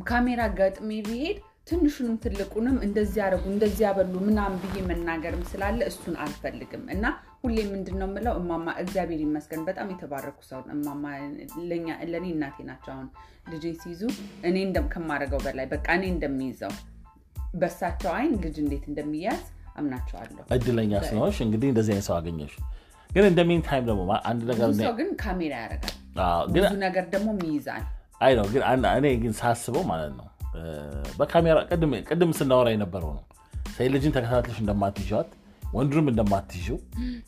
ካሜራ 0.07 0.41
ገጥሜ 0.59 0.89
ቢሄድ 1.07 1.39
ትንሹንም 1.67 2.15
ትልቁንም 2.23 2.77
እንደዚህ 2.85 3.19
ያደረጉ 3.21 3.45
እንደዚህ 3.51 3.83
ያበሉ 3.85 4.13
ምናምን 4.25 4.57
ብዬ 4.63 4.79
መናገርም 4.89 5.43
ስላለ 5.51 5.79
እሱን 5.91 6.15
አልፈልግም 6.23 6.83
እና 6.95 7.05
ሁሌ 7.43 7.57
ምንድን 7.71 7.95
ነው 8.01 8.07
የምለው 8.09 8.33
እማማ 8.41 8.67
እግዚአብሔር 8.81 9.21
ይመስገን 9.25 9.61
በጣም 9.69 9.91
የተባረኩ 9.93 10.39
ሰው 10.49 10.59
እማማ 10.75 11.05
ለእኔ 12.11 12.25
እናቴ 12.33 12.57
ናቸው። 12.69 12.91
አሁን 12.95 13.07
ልጄ 13.53 13.65
ሲይዙ 13.81 14.01
እኔ 14.49 14.57
ከማደርገው 14.93 15.41
በላይ 15.47 15.67
በቃ 15.73 15.87
እኔ 15.99 16.05
እንደሚይዘው 16.13 16.73
በሳቸው 17.55 18.11
አይን 18.17 18.33
ልጅ 18.43 18.55
እንዴት 18.63 18.85
እንደሚያዝ 18.91 19.41
አምናቸዋለሁ። 19.75 20.43
እድለኛ 20.55 20.93
ስለሆንሽ 21.07 21.37
እንግዲህ 21.45 21.69
እንደዚህ 21.71 21.93
አይነት 21.93 22.07
ሰው 22.09 22.15
አገኘሽ 22.17 22.53
ግን 23.13 23.25
in 23.29 23.34
the 23.34 23.41
mean 23.49 23.61
time 23.65 23.83
ደግሞ 23.89 24.01
አንድ 24.25 24.41
ነገር 24.49 24.67
ግን 24.99 25.09
ካሜራ 25.21 25.53
ያደርጋል። 25.63 25.95
ብዙ 26.55 26.73
ነገር 26.83 27.05
ደግሞ 27.13 27.27
ይይዛል። 27.45 27.83
አይ 28.21 28.33
ነው 28.39 28.45
ግን 28.51 28.61
እኔ 28.91 29.05
ግን 29.23 29.33
ሳስበው 29.39 29.83
ማለት 29.89 30.11
ነው 30.13 30.27
በካሜራ 31.19 31.57
ቅድም- 32.09 32.35
ስናወራ 32.37 32.67
የነበረው 32.73 33.11
ነው 33.13 33.23
ሴት 33.75 33.89
ልጅን 33.93 34.11
ተከታትለሽ 34.17 34.57
እንደማትይዣት 34.63 35.29
ወንዱንም 35.73 36.07
እንደማትይዥው 36.11 36.77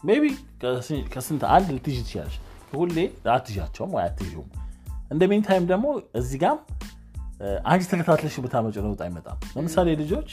maybe 0.08 0.26
ከስ- 0.62 1.06
ከስንት 1.14 1.44
አንድ 1.56 1.68
ልትይዥ 1.76 1.98
ትችላለሽ 2.02 2.36
ሁሌ 2.74 2.98
አትይዣቸውም 3.34 3.92
ወይ 3.96 4.04
አትይዥውም 4.06 4.50
in 5.12 5.16
the 5.16 5.24
mean 5.32 5.42
time 5.48 5.66
ደግሞ 5.72 5.86
እዚህ 6.20 6.38
ጋም 6.44 6.58
አንቺ 7.68 7.84
ተከታትለሽ 7.92 8.36
ብታመጪው 8.44 8.84
ለውጥ 8.86 9.02
አይመጣም 9.06 9.40
ለምሳሌ 9.56 9.88
ልጆች 10.02 10.30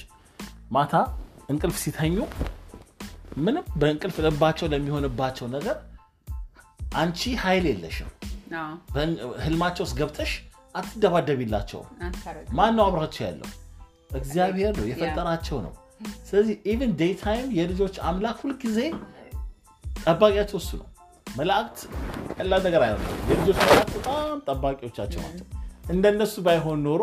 ማታ 0.73 0.95
እንቅልፍ 1.49 1.77
ሲተኙ 1.83 2.17
ምንም 3.37 3.64
በእንቅልፍ 3.81 4.16
ልባቸው 4.25 4.66
ለሚሆንባቸው 4.73 5.47
ነገር 5.55 5.77
አንቺ 6.97 7.21
ኃይል 7.42 7.64
የለሽም። 7.71 8.11
ህልማቸው 9.45 9.83
ውስጥ 9.87 9.95
ገብተሽ 10.01 10.33
አትደባደቢላቸውም 10.75 11.88
ማን 12.59 12.73
ነው 12.77 12.85
አብሯቸው 12.87 13.23
ያለው? 13.27 13.49
እግዚአብሔር 14.16 14.73
ነው 14.79 14.87
የፈጠራቸው 14.90 15.59
ነው። 15.66 15.73
ስለዚህ 16.29 16.55
even 16.71 16.92
day 17.01 17.12
time 17.21 17.49
የልጆች 17.59 17.97
አምላክ 18.09 18.38
ሁልጊዜ 18.45 18.79
ጠባቂያቸው 20.05 20.59
እሱ 20.62 20.71
ነው። 20.81 20.88
መላእክት 21.37 21.79
ቀላል 22.37 22.62
ነገር 22.66 22.83
አይደለም። 22.87 23.18
የልጆች 23.31 23.59
መላእክት 23.62 23.92
በጣም 23.99 24.38
ጠባቂዎቻቸው 24.49 25.21
ናቸው። 25.27 25.47
እንደነሱ 25.90 26.35
ባይሆን 26.47 26.81
ኖሮ 26.88 27.03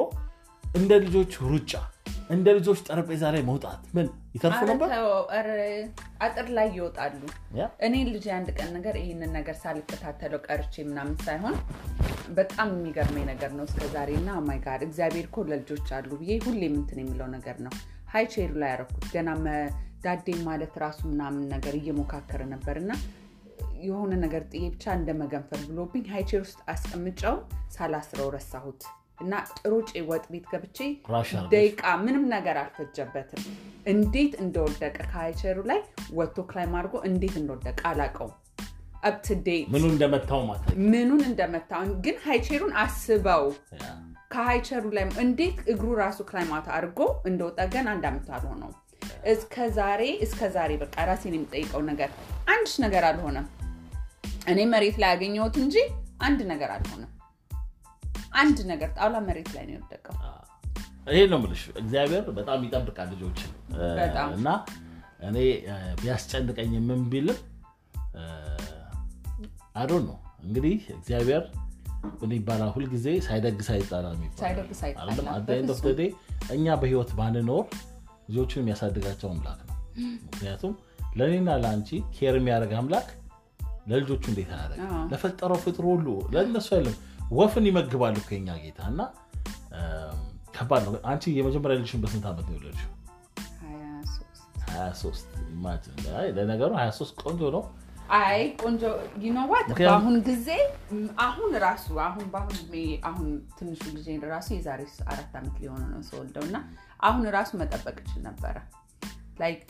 እንደ 0.63 0.91
ልጆች 1.05 1.31
ሩጫ 1.47 1.71
እንደ 2.29 2.47
ልጆች 2.57 2.79
ጠረጴዛ 2.87 3.23
ላይ 3.35 3.41
መውጣት 3.47 3.83
ምን 3.95 4.07
ይተርፉ 4.35 4.59
ነበር 4.71 4.89
አጥር 6.25 6.47
ላይ 6.57 6.67
ይወጣሉ።? 6.75 7.21
እኔ 7.85 7.93
ልጅ 8.09 8.25
አንድ 8.35 8.49
ቀን 8.57 8.69
ነገር 8.77 8.95
ይህንን 9.01 9.31
ነገር 9.37 9.55
ሳልከታተለው 9.63 10.41
ቀርቼ 10.47 10.83
ምናምን 10.89 11.15
ሳይሆን 11.25 11.55
በጣም 12.37 12.69
የሚገርመኝ 12.75 13.25
ነገር 13.31 13.51
ነው 13.57 13.65
እስከ 13.69 13.87
ዛሬ 13.95 14.11
እና 14.19 14.31
my 14.47 14.59
God 14.65 14.83
እግዚአብሔር 14.87 15.25
እኮ 15.29 15.45
ለልጆች 15.49 15.87
አሉ 15.97 16.09
ብዬ 16.21 16.37
ሁሌ 16.45 16.61
ምንትን 16.75 17.01
የሚለው 17.03 17.29
ነገር 17.35 17.57
ነው። 17.67 17.73
high 18.13 18.27
chair 18.33 18.46
ኡ 18.46 18.51
ላይ 18.61 18.71
ያረኩት 18.73 19.07
ገና 19.15 19.29
ዳዴ 20.03 20.27
ማለት 20.45 20.75
ራሱ 20.83 20.99
ምናምን 21.11 21.43
ነገር 21.53 21.73
እየሞካከረ 21.79 22.41
ነበር 22.53 22.75
እና 22.83 22.91
የሆነ 23.83 24.13
ነገር 24.23 24.43
ጥዬ 24.51 24.63
ብቻ 24.73 24.93
እንደ 24.97 25.09
መገንፈል 25.19 25.61
ብሎብኝ 25.67 26.05
high 26.13 26.23
chair 26.29 26.41
ውስጥ 26.45 26.59
አስቀምጨው 26.69 27.35
ሳላስረው 27.71 28.29
ረሳሁት 28.35 28.81
እና 29.21 29.33
ሮጬ 29.71 29.89
ወጥ 30.09 30.23
ቤት 30.33 30.45
ገብቼ 30.51 30.77
ደቂቃ 31.53 31.83
ምንም 32.03 32.25
ነገር 32.33 32.57
አልፈጀበትም። 32.61 33.43
እንዴት 33.93 34.33
እንደወደቀ 34.43 34.97
ከ 35.05 35.13
high 35.13 35.29
chair 35.29 35.49
ኡ 35.49 35.57
ላይ 35.71 35.79
ወጥቶ 36.17 36.37
climb 36.49 36.75
አድርጎ 36.79 36.95
እንዴት 37.09 37.35
እንደወደቀ 37.41 37.79
አላውቀውም። 37.91 38.35
up 39.03 39.17
to 39.25 39.35
date 39.45 39.67
ምኑ 39.73 39.83
እንደመታው 39.93 40.41
ምኑን 40.87 41.21
እንደመታውን 41.29 41.91
ግን 42.05 42.17
high 42.25 42.40
chair 42.40 42.59
ኡን 42.59 42.73
አስበው 42.81 43.45
ከሃይቸሩ 44.33 44.85
ላይ 44.95 45.05
እንዴት 45.23 45.59
እግሩ 45.73 45.87
ራሱ 46.01 46.19
ክላይማት 46.29 46.67
አድርጎ 46.75 46.99
እንደወጣ 47.29 47.59
ገና 47.73 47.87
አንድ 47.93 48.03
ዓመት 48.09 48.27
አልሆነው። 48.35 48.71
እስከ 49.31 49.55
ዛሬ 49.77 50.01
እስከ 50.25 50.49
ዛሬ 50.55 50.71
በቃ 50.83 50.95
ራሴን 51.09 51.35
የሚጠይቀው 51.37 51.81
ነገር 51.89 52.09
አንድሽ 52.53 52.75
ነገር 52.85 53.05
አልሆነም። 53.09 53.47
እኔ 54.51 54.59
መሬት 54.73 54.97
ላይ 55.01 55.09
ያገኘሁት 55.13 55.55
እንጂ 55.63 55.75
አንድ 56.21 56.39
ነገር 56.51 56.69
አልሆነም። 56.75 57.11
አንድ 58.33 58.57
ነገር 58.65 58.89
ጣውላ 58.97 59.17
መሬት 59.19 59.49
ላይ 59.55 59.63
ነው 59.65 59.73
የወደቀው። 59.73 60.15
ይሄ 61.07 61.21
ነው 61.27 61.37
የምልሽ 61.39 61.61
እግዚአብሔር 61.75 62.25
በጣም 62.31 62.65
ይጠብቃል 62.65 63.07
ልጆችን። 63.13 63.51
እና 64.35 64.49
እኔ 65.21 65.37
ቢያስጨንቀኝ 66.01 66.73
ምን 66.89 67.01
ቢልም 67.09 67.39
አዶን 69.75 70.03
ነው 70.09 70.17
እንግዲህ 70.43 70.77
እግዚአብሔር 70.89 71.43
ምን 72.19 72.31
ይባላል? 72.37 72.69
ሁልጊዜ 72.69 73.07
ሳይደግስ 73.19 73.69
the 75.81 75.93
day 75.93 76.09
እኛ 76.51 76.75
በህይወት 76.75 77.11
ባንኖር 77.13 77.65
ልጆቹን 78.29 78.61
የሚያሳድጋቸው 78.61 79.29
አምላክ 79.29 79.59
ነው። 79.69 79.75
ምክንያቱም 80.25 80.73
ለእኔና 81.17 81.49
ለአንቺ 81.63 81.99
care 82.17 82.35
የሚያደርግ 82.39 82.73
አምላክ 82.73 83.07
ለልጆቹ 83.87 84.23
እንዴት 84.31 84.49
አያደርግ 84.57 84.81
ለፈጠረው 85.11 85.59
ፍጥሮ 85.65 85.85
ሁሉ 85.93 86.07
ለእነሱ 86.33 86.67
አይደለም 86.75 86.97
ወፍን 87.37 87.65
ይመግባሉ 87.69 88.15
የኛ 88.31 88.49
ጌታ 88.61 88.79
እና 88.91 89.01
ከባድ 90.55 90.83
ነው። 90.85 91.01
አንቺ 91.11 91.23
የመጀመሪያ 91.35 91.75
ልጅሽን 91.79 92.01
በስንት 92.03 92.25
ዓመት 92.29 92.45
ነው 92.47 92.55
የወለድሽው? 92.55 92.89
23 93.59 94.39
23 94.69 95.35
imagine። 95.51 95.99
አይ 96.19 96.27
ለነገሩ 96.37 96.71
23 96.79 97.21
ቆንጆ 97.23 97.41
ነው። 97.55 97.63
አይ 98.19 98.39
ቆንጆ። 98.61 98.83
you 99.23 99.35
know 99.35 99.51
what 99.51 99.67
በአሁን 99.79 100.15
ጊዜ 100.29 100.47
አሁን 101.25 101.51
ራሱ 101.65 101.87
አሁን 102.05 102.25
በአሁን 102.33 102.57
አሁን 103.09 103.27
ትንሹ 103.57 103.81
ልጅ 103.97 104.07
ራሱ 104.33 104.47
የዛሬ 104.55 104.81
አራት 105.07 105.33
ዓመት 105.39 105.55
ሊሆነ 105.63 105.83
ነው 105.93 106.01
ሰወልደው 106.09 106.45
እና 106.49 106.57
አሁን 107.01 107.25
ራሱ 107.37 107.51
መጠበቅ 107.61 107.97
እችል 108.03 108.21
ነበረ። 108.29 108.55
like 109.39 109.61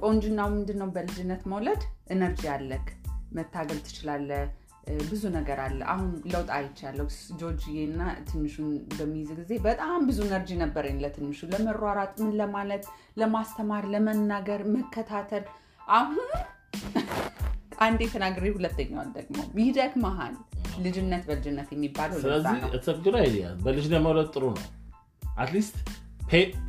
ቆንጅናው 0.00 0.48
ምንድን 0.54 0.78
ነው 0.82 0.90
በልጅነት 0.96 1.42
መውለድ 1.52 1.82
energy 2.10 2.44
አለክ። 2.54 2.88
መታገል 3.32 3.78
ትችላለህ 3.86 4.30
ብዙ 5.08 5.22
ነገር 5.36 5.58
አለ። 5.64 5.80
አሁን 5.92 6.10
ለውጥ 6.32 6.48
አይቻለሁ። 6.56 7.06
ጆርጅዬ 7.40 7.76
እና 7.84 8.00
ትንሹን 8.28 8.68
በሚይዝ 8.96 9.30
ጊዜ 9.38 9.52
በጣም 9.66 10.00
ብዙ 10.08 10.18
energy 10.26 10.56
ነበረኝ 10.62 10.96
ለትንሹ። 11.04 11.40
ለመሯሯጥ 11.52 12.12
ምን 12.22 12.32
ለማለት 12.40 12.84
ለማስተማር 13.16 13.86
ለመናገር 13.94 14.62
መከታተል። 14.74 15.44
አሁን 15.92 16.30
አንዴ 17.80 18.00
ተናግሬ 18.12 18.50
ሁለተኛዋን 18.56 19.10
ደግሞ 19.16 19.36
ይደክመሃል። 19.62 20.34
ልጅነት 20.84 21.22
በልጅነት 21.28 21.68
የሚባለው 21.74 22.16
ስለዚህ 22.22 22.60
በልጅ 23.64 23.86
ለመውለድ 23.92 24.30
ጥሩ 24.34 24.44
ነው። 24.56 24.64
at 25.38 25.49
least 25.49 25.76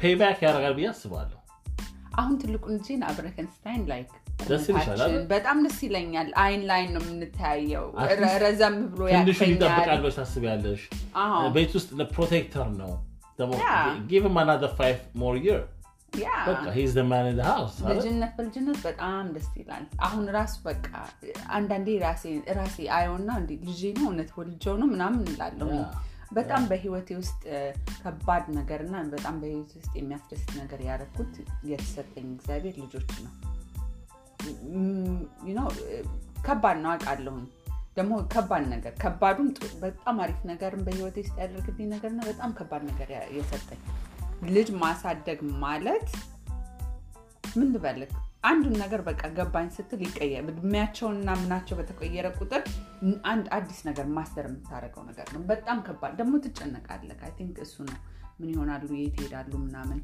pay 0.02 0.18
back 0.18 0.40
ያደርጋል 0.46 0.74
ብዬ 0.78 0.88
አስባለሁ 0.92 1.35
አሁን 2.16 2.34
ትልቁን 2.42 2.74
ልጄን 2.78 3.02
አብረን 3.08 3.44
ከን 3.44 3.61
stand 3.61 3.84
like? 3.90 4.10
በጣም 5.32 5.58
ደስ 5.66 5.78
ይለኛል። 5.86 6.30
አይን 6.42 6.64
ላይን 6.70 6.90
ነው 6.96 7.04
የምንተያየው። 7.06 7.86
ረዘም 8.44 8.76
ብሎ 8.92 9.02
ትንሹ 9.14 9.40
ይጠብቃል 9.52 10.00
ብለሽ 10.02 10.18
ታስቢያለሽ 10.20 10.82
ቤት 11.56 11.74
ውስጥ 11.78 11.90
protector 12.14 12.68
ነው. 12.82 12.92
give 14.10 14.26
another 14.42 14.74
five 14.78 15.00
more 15.22 15.38
year 15.42 15.62
ልጅነት 17.90 18.32
በልጅነት 18.38 18.78
በጣም 18.86 19.26
ደስ 19.36 19.48
ይላል። 19.60 19.86
አሁን 20.06 20.26
ራሱ 20.36 20.54
በቃ 20.68 20.88
አንዳንዴ 21.52 21.88
ራሴ 22.58 22.78
አየውና 22.98 23.30
ልጄ 23.64 23.82
ነው 23.98 24.06
እውነት 24.06 24.30
ወልጄው 24.38 24.76
ነው 24.82 24.88
ምናምን 24.94 25.20
እንላለሁ። 25.26 25.70
yeah፣ 25.74 25.84
በጣም 26.32 26.64
በህይወቴ 26.66 27.10
ውስጥ 27.16 27.42
ከባድ 28.04 28.46
ነገር 28.50 28.80
እና 28.82 29.02
በጣም 29.12 29.36
በህይወቴ 29.42 29.72
ውስጥ 29.78 29.94
የሚያስደስት 29.96 30.50
ነገር 30.58 30.80
ያደረኩት 30.82 31.34
የተሰጠኝ 31.64 32.28
እግዚአብሔር 32.34 32.76
ልጆች 32.84 33.12
ነው። 33.26 33.34
ከባድ 36.44 36.78
ነው 36.78 36.92
አውቃለሁኝ። 36.92 37.46
ደግሞ 37.98 38.14
ከባድ 38.34 38.64
ነገር 38.68 38.94
ከባዱም 38.94 39.48
በጣም 39.80 40.16
አሪፍ 40.22 40.40
ነገርን 40.46 40.82
በህይወቴ 40.84 41.18
ውስጥ 41.20 41.36
ያደርግልኝ 41.40 41.88
ነገርና 41.88 42.22
በጣም 42.26 42.54
ከባድ 42.54 42.84
ነገር 42.84 43.10
የሰጠኝ 43.34 43.82
ልጅ 44.48 44.70
ማሳደግ 44.76 45.40
ማለት 45.58 46.10
ምን 47.56 47.68
ልበልክ 47.72 48.14
አንዱን 48.46 48.76
ነገር 48.82 49.02
በቃ 49.08 49.22
ገባኝ 49.38 49.68
ስትል 49.76 50.02
ይቀየር። 50.06 50.44
እድሜያቸውንና 50.52 51.30
ምናቸው 51.42 51.76
በተቀየረ 51.80 52.28
ቁጥር 52.40 52.62
አንድ 53.32 53.46
አዲስ 53.58 53.80
ነገር 53.88 54.08
master 54.18 54.46
የምታደርገው 54.50 55.04
ነገር 55.10 55.28
ነው። 55.36 55.42
በጣም 55.52 55.80
ከባድ። 55.88 56.14
ደግሞ 56.20 56.34
ትጨነቃለህ። 56.46 57.24
I 57.28 57.34
think 57.40 57.58
እሱ 57.66 57.76
ነው። 57.90 57.98
ምን 58.40 58.50
ይሆናሉ? 58.54 58.88
የት 58.96 59.18
ይሄዳሉ? 59.20 59.52
ምናምን። 59.66 60.00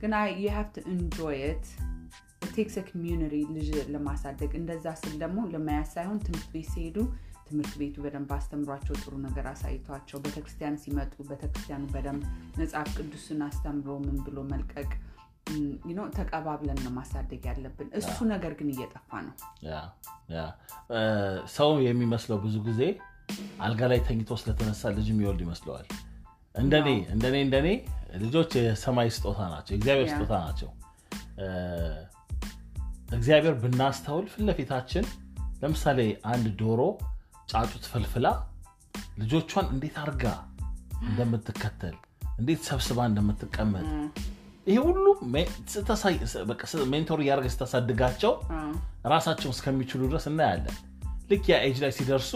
ግን 0.00 0.12
you 0.36 0.48
have 0.54 0.68
to 0.74 0.84
enjoy 0.92 1.40
takes 2.54 2.76
community 2.86 3.34
ልጅ 3.56 3.68
ለማሳደግ። 3.92 4.52
እንደዛ 4.58 4.86
ስል 5.00 5.14
ደግሞ 5.22 5.38
ለመያዝ 5.52 5.88
ሳይሆን 5.94 6.18
ትምህርት 6.24 6.48
ቤት 6.54 6.68
ሲሄዱ 6.72 6.96
ትምህርት 7.48 7.74
ቤቱ 7.80 7.96
በደንብ 8.04 8.30
አስተምሯቸው 8.36 8.94
ጥሩ 9.02 9.12
ነገር 9.26 9.46
አሳይቷቸው። 9.52 10.18
ቤተክርስቲያን 10.24 10.80
ሲመጡ 10.82 11.14
ቤተክርስቲያኑ 11.30 11.84
በደንብ 11.94 12.24
መጽሐፍ 12.58 12.88
ቅዱስን 12.96 13.40
አስተምሮ 13.46 13.88
ምን 14.06 14.18
ብሎ 14.26 14.38
መልቀቅ 14.50 14.90
ተቀባብለን 16.18 16.78
ነው 16.84 16.92
ማሳደግ 16.96 17.42
ያለብን። 17.50 17.88
እሱ 18.00 18.16
ነገር 18.32 18.52
ግን 18.58 18.68
እየጠፋ 18.74 19.10
ነው። 19.26 19.34
ሰው 21.56 21.70
የሚመስለው 21.86 22.38
ብዙ 22.44 22.56
ጊዜ 22.66 22.82
አልጋ 23.60 23.80
ላይ 23.90 24.00
ተኝቶ 24.06 24.36
ስለተነሳ 24.40 24.90
ልጅ 24.96 25.06
የሚወልድ 25.12 25.40
ይመስለዋል። 25.46 25.86
እንደኔ 26.54 26.88
እንደኔ 27.14 27.36
እንደኔ 27.46 27.68
ልጆች 28.16 28.52
የሰማይ 28.58 29.08
ስጦታ 29.16 29.40
ናቸው 29.52 29.72
የእግዚአብሔር 29.74 30.08
ስጦታ 30.12 30.32
ናቸው። 30.44 30.70
እግዚአብሔር 33.10 33.54
ብናስተውል 33.62 34.26
ፊት 34.32 34.44
ለፊታችን 34.48 35.04
ለምሳሌ 35.62 36.00
አንድ 36.32 36.46
ዶሮ 36.60 36.80
ጫጩት 37.48 37.84
ፈልፍላ 37.92 38.26
ልጆቿን 39.18 39.66
እንዴት 39.74 39.96
አርጋ 40.02 40.24
እንደምትከተል 41.02 41.96
እንዴት 42.38 42.60
ሰብስባ 42.68 43.06
እንደምትቀመጥ 43.10 43.86
ይሄ 44.68 44.76
ሁሉ 44.86 45.04
mentor 46.92 47.18
እያደረገ 47.22 47.48
ስታሳድጋቸው 47.54 48.32
ራሳቸውን 49.12 49.54
እስከሚችሉ 49.56 50.00
ድረስ 50.10 50.26
እናያለን። 50.30 50.76
ልክ 51.30 51.46
ያ 51.52 51.56
ኤጅ 51.66 51.78
ላይ 51.84 51.92
ሲደርሱ 51.98 52.32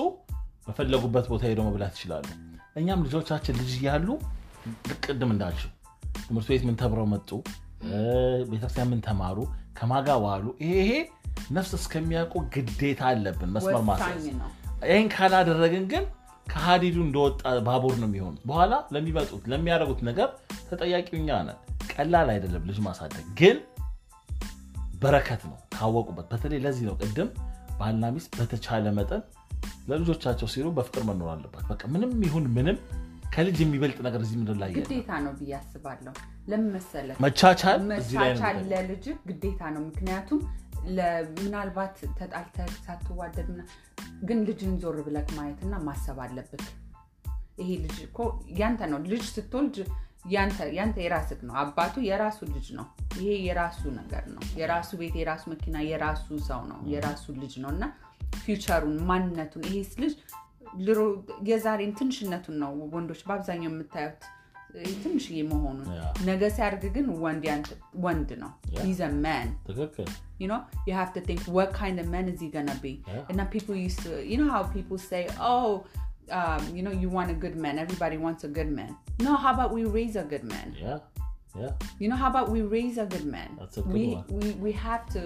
በፈለጉበት 0.66 1.26
ቦታ 1.32 1.42
ሄደው 1.50 1.64
መብላት 1.68 1.94
ይችላሉ። 1.96 2.26
እኛም 2.76 3.02
ልጆቻችን 3.06 3.56
ልጅ 3.60 3.72
እያሉ 3.78 4.08
ቅድም 5.04 5.30
እንዳልሽው 5.34 5.72
ትምህርት 6.22 6.48
ቤት 6.52 6.62
ምን 6.68 6.76
ተብረው 6.80 7.06
መጡ? 7.12 7.30
ቤተክርስቲያን 8.50 8.90
ምን 8.92 9.00
ተማሩ? 9.06 9.38
ከማጋ 9.78 10.08
ዋሉ? 10.24 10.44
ይሄ 10.66 10.90
ነፍስ 11.56 11.72
እስከሚያውቁ 11.78 12.34
ግዴታ 12.54 13.02
አለብን 13.10 13.50
መስመር 13.56 13.82
ማስያዝ። 13.88 14.24
ይህን 14.90 15.08
ካላደረግን 15.14 15.84
ግን 15.92 16.04
ከሀዲዱ 16.46 16.96
እንደወጣ 17.06 17.42
ባቡር 17.66 17.94
ነው 18.00 18.08
የሚሆኑት። 18.08 18.42
በኋላ 18.50 18.72
ለሚመጡት 18.94 19.44
ለሚያደርጉት 19.52 20.00
ነገር 20.08 20.28
ተጠያቂው 20.70 21.16
እኛ 21.20 21.30
ነን 21.48 21.58
ቀላል 21.92 22.28
አይደለም 22.34 22.64
ልጅ 22.68 22.78
ማሳደግ 22.86 23.26
ግን 23.40 23.56
በረከት 25.02 25.42
ነው 25.46 25.56
ካወቁበት። 25.74 26.26
በተለይ 26.32 26.60
ለዚህ 26.64 26.84
ነው 26.88 26.96
ቅድም 27.02 27.28
ባልና 27.78 28.10
ሚስት 28.16 28.32
በተቻለ 28.40 28.86
መጠን 28.98 29.22
ለልጆቻቸው 29.88 30.48
ሲሉ 30.52 30.66
በፍቅር 30.76 31.02
መኖር 31.08 31.30
አለባት። 31.32 31.64
በቃ 31.70 31.82
ምንም 31.94 32.12
ይሁን 32.26 32.44
ምንም 32.56 32.76
ከልጅ 33.34 33.58
የሚበልጥ 33.62 33.98
ነገር 34.06 34.20
እዚህ 34.24 34.36
ምድር 34.40 34.56
ላይ 34.62 34.70
ግዴታ 34.78 35.10
ነው 35.24 35.32
ብዬ 35.38 35.52
አስባለሁ። 35.58 36.12
ለምን 36.48 36.68
መሰለህ? 36.74 37.16
መቻቻል 37.24 37.78
መቻቻል 37.90 38.58
ለልጅ 38.72 39.04
ግዴታ 39.28 39.62
ነው። 39.74 39.82
ምክንያቱም 39.88 40.40
ምናልባት 41.38 41.96
ተጣልተህ 42.18 42.70
ሳትዋደድ 42.84 43.48
ግን 44.28 44.38
ልጅን 44.48 44.72
ዞር 44.82 44.96
ብለክ 45.06 45.28
ማየትና 45.36 45.74
ማሰብ 45.86 46.18
አለብክ 46.24 46.64
ይሄ 47.60 47.70
ልጅ 47.84 47.96
እኮ 48.06 48.18
ያንተ 48.60 48.88
ነው። 48.92 48.98
ልጅ 49.12 49.24
ስትወልድ 49.30 49.76
ያንተ 50.24 50.58
የራስህ 51.04 51.40
ነው። 51.48 51.54
አባቱ 51.62 51.94
የራሱ 52.08 52.38
ልጅ 52.54 52.66
ነው። 52.78 52.86
ይሄ 53.18 53.30
የራሱ 53.46 53.82
ነገር 54.00 54.24
ነው። 54.34 54.42
የራሱ 54.60 54.90
ቤት 55.00 55.14
የራሱ 55.20 55.44
መኪና 55.52 55.76
የራሱ 55.90 56.26
ሰው 56.48 56.60
ነው። 56.70 56.78
የራሱ 56.92 57.24
ልጅ 57.42 57.54
ነው። 57.64 57.70
እና 57.70 57.84
ፊውቸሩን 58.44 58.96
ማንነቱን 59.10 59.64
ይሄስ 59.70 59.92
ልጅ 60.02 60.14
የዛሬን 61.48 61.92
ትንሽነቱን 61.98 62.56
ነው 62.62 62.70
ወንዶች 62.94 63.20
በአብዛኛው 63.26 63.70
የምታዩት። 63.70 64.22
ትንሽዬ 65.02 65.38
መሆኑን 65.48 65.88
ነገ 66.28 66.42
ሲያድግ 66.56 66.84
ግን 66.94 67.06
ወንድ 68.04 68.30
ነው። 68.42 68.52
man. 69.24 69.48
ትክክል። 69.68 70.08
You 70.86 70.94
have 70.94 71.10
to 71.16 71.20
think 71.20 71.40
what 71.56 71.70
kind 71.74 71.96
of 72.02 72.06
man 72.14 72.26
is 72.32 72.38
he 72.40 72.48
gonna 72.48 72.78
be? 72.82 72.92
Yeah. 73.08 73.28
and 73.28 73.36
now 73.36 73.48
people 73.56 73.74
used 73.78 74.00
to 74.06 74.12
you 74.30 74.38
know 74.40 74.50
how 74.50 74.62
people 74.76 74.98
say 75.10 75.22
oh 75.50 75.68
um, 76.31 76.63
you 76.71 76.81
know 76.81 76.93
you 76.93 77.09
want 77.09 77.29
a 77.29 77.37
good 77.37 77.57
man 77.57 77.75
everybody 77.77 78.17
wants 78.19 78.43
a 78.43 78.51
good 78.51 78.71
man 78.71 78.91
no 79.19 79.33
how 79.37 79.53
about 79.53 79.71
we 79.71 79.83
raise 79.91 80.15
a 80.17 80.25
good 80.25 80.45
man 80.47 80.67
ያ 80.81 80.97
ያ 81.55 81.69
you 82.01 82.07
know 82.09 82.17
how 82.17 82.29
about 82.29 82.47
we 82.49 82.61
raise 82.71 82.97
a 82.97 83.07
good 83.07 83.27
man 83.29 83.49
That's 83.59 83.77
a 83.77 83.85
good 83.85 83.95
we, 83.95 84.03
one. 84.11 84.27
we 84.37 84.47
we 84.65 84.71
have 84.81 85.03
to 85.09 85.21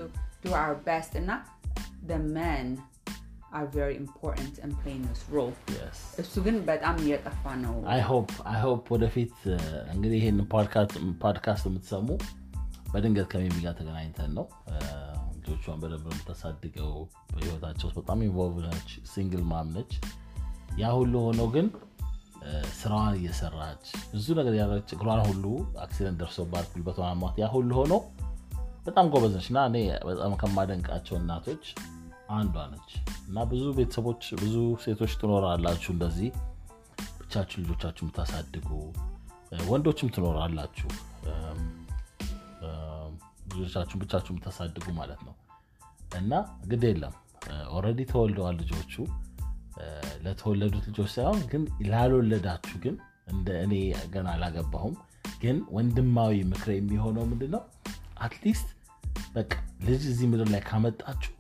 do 0.45 0.51
our 0.55 0.75
best 0.85 1.11
and 1.15 1.25
not 1.25 1.41
the 2.05 2.19
men 2.35 2.65
are 3.51 3.67
very 3.71 3.95
important 3.97 4.53
in 4.59 4.71
playing 4.81 5.01
this 5.07 5.21
role 5.29 5.53
yes 5.75 5.97
እሱ 6.23 6.33
ግን 6.45 6.55
በጣም 6.69 6.95
እየጠፋ 7.03 7.43
ነው 7.65 7.73
አይ 7.93 8.01
ሆፕ 8.09 8.29
አይ 8.51 8.59
ሆፕ 8.65 8.85
ወደፊት 8.95 9.33
እ፣ 9.49 9.57
እንግዲህ 9.93 10.17
ይህን 10.21 10.37
ፖድካስት 11.23 11.65
የምትሰሙ 11.69 12.07
በድንገት 12.93 13.27
ከሚሚ 13.33 13.57
ጋር 13.65 13.73
ተገናኝተን 13.79 14.31
ነው 14.37 14.45
እ፣ 14.71 14.77
ልጆቿን 15.37 15.77
በደንብ 15.83 16.05
ነው 16.07 16.15
የምታሳድገው 16.15 16.93
በህይወታቸው 17.33 17.85
ውስጥ 17.89 17.97
በጣም 18.01 18.19
ኢንቮልቭ 18.27 18.57
ነች 18.67 18.89
ሲንግል 19.13 19.43
ማም 19.51 19.69
ነች 19.77 19.91
ያ 20.78 20.88
ሁሉ 20.96 21.14
ሆኖ 21.26 21.42
ግን 21.54 21.66
ስራዋን 22.80 23.14
እየሰራች 23.18 23.84
ብዙ 24.10 24.26
ነገር 24.38 24.54
ያደረች 24.58 24.90
እግሯን 24.96 25.20
ሁሉ 25.28 25.44
accident 25.84 26.18
ደርሶባት 26.20 26.66
ጉልበቷን 26.72 27.08
አሟት 27.12 27.36
ያ 27.42 27.46
ሁሉ 27.54 27.70
ሆኖ 27.80 27.94
በጣም 28.86 29.06
ጎበዝ 29.12 29.32
ነች። 29.36 29.46
እና 29.50 29.60
እኔ 29.70 29.76
በጣም 30.08 30.34
ከማደንቃቸው 30.42 31.16
እናቶች 31.20 31.64
አንዷ 32.32 32.56
ነች። 32.72 32.90
እና 33.28 33.44
ብዙ 33.50 33.64
ቤተሰቦች 33.78 34.22
ብዙ 34.42 34.54
ሴቶች 34.84 35.12
ትኖራላችሁ 35.20 35.90
እንደዚህ። 35.94 36.30
ብቻችሁ 37.20 37.58
ልጆቻችሁ 37.62 38.02
የምታሳድጉ 38.04 38.68
ወንዶችም 39.68 40.08
ትኖራላችሁ። 40.14 40.88
ልጆቻችሁን 43.52 44.00
ብቻችሁ 44.02 44.30
የምታሳድጉ 44.32 44.86
ማለት 44.98 45.20
ነው። 45.26 45.34
እና 46.18 46.32
ግድ 46.66 46.84
የለም። 46.88 47.14
already 47.70 48.00
ተወልደዋል 48.10 48.56
ልጆቹ 48.62 48.94
ለተወለዱት 50.24 50.84
ልጆች 50.90 51.10
ሳይሆን 51.14 51.40
ግን 51.50 51.62
ላልወለዳችሁ 51.90 52.76
ግን 52.84 52.94
እንደ 53.32 53.48
እኔ 53.64 53.74
ገና 54.12 54.26
አላገባሁም። 54.34 54.94
ግን 55.40 55.56
ወንድማዊ 55.76 56.34
ምክር 56.50 56.70
የሚሆነው 56.74 57.24
ምንድን 57.30 57.50
ነው 57.54 57.62
at 58.20 58.34
least 58.34 58.68
በቃ 59.34 59.52
ልጅ 59.86 60.02
እዚህ 60.12 60.26
ምድር 60.32 60.48
ላይ 60.54 60.62
ካመጣችሁ 60.68 61.32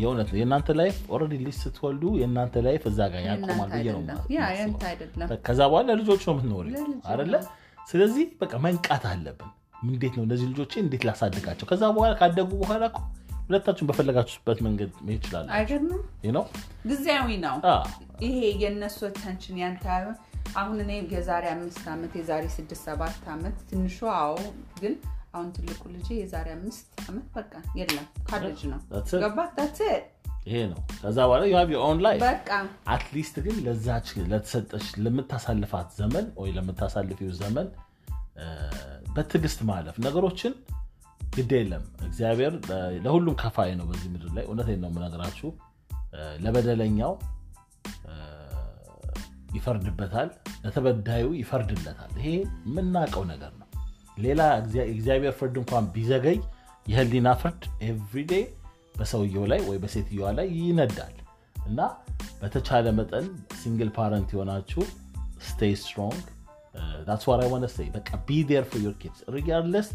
የእውነት 0.00 0.28
ነው። 0.32 0.38
የእናንተ 0.40 0.74
life 0.80 0.96
already 1.14 1.36
ልጅ 1.40 1.56
ስትወልዱ 1.62 2.02
የእናንተ 2.20 2.62
life 2.66 2.82
እዛ 2.90 3.00
ጋር 3.12 3.22
ያቆማል 3.28 3.70
ብዬ 3.74 3.88
ነው 3.96 4.02
ከዛ 5.46 5.60
በኋላ 5.70 5.86
ለልጆች 5.90 6.22
ነው። 6.26 6.34
የምትኖሪ 6.34 6.68
አይደለ? 7.10 7.34
ስለዚህ 7.88 8.26
በቃ 8.40 8.52
መንቃት 8.64 9.04
አለብን። 9.10 9.50
እንዴት 9.86 10.14
ነው 10.18 10.24
እነዚህ 10.26 10.46
ልጆቼ 10.52 10.72
እንዴት 10.84 11.02
ላሳድጋቸው? 11.08 11.66
ከዛ 11.70 11.82
በኋላ 11.96 12.12
ካደጉ 12.20 12.50
በኋላ 12.62 12.84
እኮ 13.48 13.52
ሁለታችሁን 13.52 13.88
በፈለጋችሁበት 13.90 14.58
መንገድ 14.66 14.90
መሄድ 15.04 15.20
ይችላል 15.20 15.46
አይገርምም? 15.56 16.00
ነው 16.34 16.44
ጊዜያዊ 16.86 17.36
ነው። 17.44 17.56
ይሄ 18.22 18.38
የእነሱ 18.62 18.98
tension 19.18 19.56
ያንተ 19.62 19.84
አሁን 20.56 20.76
እኔ 20.84 20.92
የዛሬ 21.14 21.44
አምስት 21.54 21.86
ዓመት 21.88 22.12
የዛሬ 22.18 22.44
ስድስት 22.54 22.82
ሰባት 22.84 23.24
ዓመት 23.28 23.56
ትንሹ 23.70 23.98
አዎ። 24.16 24.34
ግን 24.80 24.94
አሁን 25.34 25.48
ትልቁ 25.56 25.82
ልጅ 25.94 26.06
የዛሬ 26.18 26.48
አምስት 26.54 26.86
ዓመት 27.08 27.26
በቃ 27.34 27.52
የለም። 27.78 28.06
ካሌጅ 28.28 28.60
ነው። 28.72 28.80
That's 28.92 29.12
it. 29.12 29.20
ገባ 29.24 29.38
that 29.58 29.78
ይሄ 30.46 30.60
ነው። 30.66 30.80
ከዛ 31.00 31.18
በኋላ 31.26 31.42
you 31.70 31.80
own 31.82 31.98
በቃ። 32.24 32.50
at 32.88 33.02
least 33.02 33.36
ግን 33.46 33.56
ለዛች 33.64 34.08
ለተሰጠች 34.32 34.86
ለምታሳልፋት 34.98 35.90
ዘመን 35.98 36.26
ወይ 36.38 36.52
ለምታሳልፊው 36.52 37.32
ዘመን 37.42 37.68
በትዕግስት 39.14 39.60
ማለፍ 39.70 39.96
ነገሮችን 39.98 40.52
ግድ 41.38 41.50
የለም። 41.56 41.84
እግዚአብሔር 42.06 42.54
ለሁሉም 43.04 43.34
ከፋይ 43.40 43.72
ነው 43.78 43.86
በዚህ 43.90 44.08
ምድር 44.14 44.30
ላይ። 44.36 44.44
እውነቴን 44.48 44.80
ነው 44.82 44.90
የምነግራችሁ። 44.90 45.50
ለበደለኛው 46.44 47.12
ይፈርድበታል። 49.56 50.28
ለተበዳዩ 50.64 51.26
ይፈርድለታል። 51.40 52.12
ይሄ 52.20 52.28
የምናውቀው 52.66 53.24
ነገር 53.30 53.52
ነው። 53.60 53.66
ሌላ 54.18 54.40
እግዚአ- 54.60 54.86
የእግዚአብሔር 54.88 55.34
ፍርድ 55.38 55.56
እንኳን 55.62 55.84
ቢዘገይ 55.94 56.38
የህሊና 56.86 57.28
ፍርድ 57.40 57.62
everyday 57.82 58.32
በሰውየው 58.94 59.44
ላይ 59.46 59.60
ወይ 59.68 59.78
በሴትየዋ 59.78 60.30
ላይ 60.38 60.46
ይነዳል። 60.58 61.16
እና 61.66 61.80
በተቻለ 62.40 62.86
መጠን 62.98 63.26
single 63.60 63.90
parent 63.96 64.28
የሆናችሁ 64.34 64.82
stay 65.48 65.74
strong 65.82 66.24
want 67.52 67.62
to 67.62 67.70
say 67.70 67.86
በቃ 67.90 68.08
be 68.26 68.38
there 68.42 68.64
for 68.64 68.78
your 68.78 68.96
kids 69.02 69.18
regardless 69.28 69.88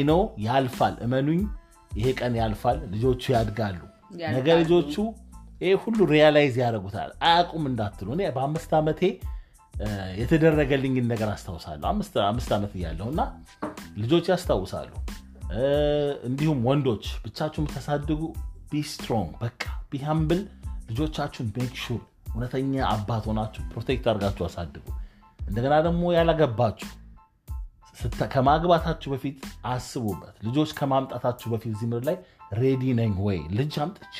Know 0.00 0.20
ያልፋል 0.46 0.94
እመኑኝ 1.04 1.40
ይሄ 1.92 2.06
ቀን 2.20 2.32
ያልፋል 2.40 2.78
ልጆቹ 2.92 3.22
ያድጋሉ። 3.34 3.78
ነገ 4.34 4.48
ልጆቹ 4.60 4.94
ይሄ 5.60 5.70
ሁሉ 5.84 5.98
realize 6.12 6.54
ያደርጉታል። 6.62 7.10
አያውቁም 7.26 7.64
እንዳትሉ። 7.70 8.08
እኔ 8.16 8.22
በአምስት 8.36 8.72
ዓመቴ 8.78 9.00
የተደረገልኝን 10.20 11.06
ነገር 11.12 11.28
አስታውሳለሁ። 11.28 11.86
አምስት 12.26 12.50
ዓመት 12.56 12.72
እያለሁ 12.78 13.06
እና 13.12 13.22
ልጆች 13.96 14.26
ያስታውሳሉ። 14.32 14.90
እንዲሁም 16.28 16.60
ወንዶች 16.68 17.04
ብቻችሁ 17.24 17.60
የምታሳድጉ 17.62 18.20
be 18.70 18.82
strong 18.90 19.30
በቃ 19.40 19.62
be 19.90 20.00
humble 20.04 20.40
ልጆቻችሁን 20.90 21.48
make 21.56 21.76
sure 21.84 22.00
እውነተኛ 22.32 22.72
አባት 22.90 23.24
ሆናችሁ 23.30 23.62
protect 23.72 24.06
አድርጋችሁ 24.10 24.44
አሳድጉ። 24.48 24.84
እንደገና 25.40 25.74
ደግሞ 25.86 26.02
ያላገባችሁ 26.12 26.90
ከማግባታችሁ 28.34 29.12
በፊት 29.12 29.36
አስቡበት። 29.66 30.34
ልጆች 30.44 30.72
ከማምጣታችሁ 30.72 31.50
በፊት 31.50 31.76
እዚህ 31.76 31.88
ላይ 32.04 32.16
ready 32.52 32.92
ነኝ 32.92 33.12
ወይ? 33.18 33.38
ልጅ 33.50 33.78
አምጥቼ 33.78 34.18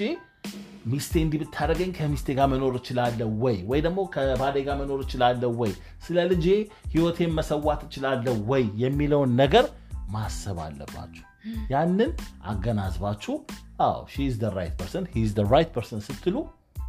ሚስቴ 0.86 1.20
እንዲህ 1.22 1.38
ብታደርገኝ 1.40 1.92
ከሚስቴ 1.92 2.34
ጋር 2.34 2.46
መኖር 2.46 2.74
እችላለሁ 2.74 3.28
ወይ? 3.44 3.56
ወይ 3.66 3.80
ደግሞ 3.80 4.04
ከባሌ 4.06 4.56
ጋር 4.64 4.76
መኖር 4.76 5.00
እችላለሁ 5.00 5.50
ወይ? 5.60 5.72
ስለ 6.06 6.26
ልጄ 6.26 6.46
ህይወቴን 6.92 7.32
መሰዋት 7.34 7.82
እችላለሁ 7.84 8.46
ወይ? 8.46 8.70
የሚለውን 8.74 9.34
ነገር 9.34 9.66
ማሰብ 10.08 10.58
አለባችሁ። 10.58 11.24
ያንን 11.70 12.10
አገናዝባችሁ 12.44 13.34
አዎ 13.80 14.06
she 14.06 14.24
is 14.24 14.44
right 14.44 14.74
person 14.80 15.04
he 15.16 15.20
is 15.20 15.40
right 15.40 15.70
person 15.76 16.00
ስትሉ 16.00 16.36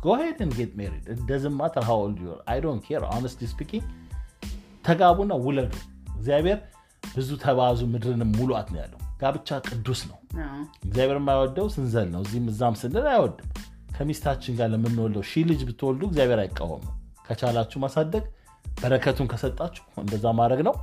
married. 0.04 1.06
It 1.08 1.20
doesn't 1.28 1.56
matter 1.56 1.82
how 1.82 1.96
old 1.96 2.20
you 2.20 2.32
are. 2.32 2.44
I 2.48 2.60
don't 2.60 2.82
care 2.82 3.04
honestly 3.06 3.48
speaking. 3.48 3.84
ተጋቡና 4.88 5.34
ውለዱ። 5.34 5.74
እግዚአብሔር 6.16 6.60
ብዙ 7.16 7.30
ተባዙ 7.44 7.80
ምድርንም 7.94 8.32
ሙሏት 8.38 8.68
ነው 8.74 8.80
ያለው። 8.82 9.00
ጋብቻ 9.22 9.58
ቅዱስ 9.68 10.02
ነው። 10.10 10.18
እግዚአብሔር 10.86 11.18
የማይወደው 11.20 11.68
ስንዘል 11.74 12.08
ነው። 12.14 12.22
እዚህም 12.26 12.46
እዛም 12.52 12.76
ስንል 12.82 13.08
አይወድም። 13.14 13.48
ከሚስታችን 13.96 14.54
ጋር 14.60 14.68
ለምንወልደው 14.74 15.24
ሺህ 15.30 15.44
ልጅ 15.50 15.62
ብትወልዱ 15.70 16.04
እግዚአብሔር 16.10 16.40
አይቃወምም። 16.44 16.94
ከቻላችሁ 17.28 17.80
ማሳደግ 17.84 18.26
በረከቱን 18.76 19.28
ከሰጣችሁ 19.32 19.86
እንደዛ 20.04 20.26
ማድረግ 20.40 20.62
ነው። 20.68 20.76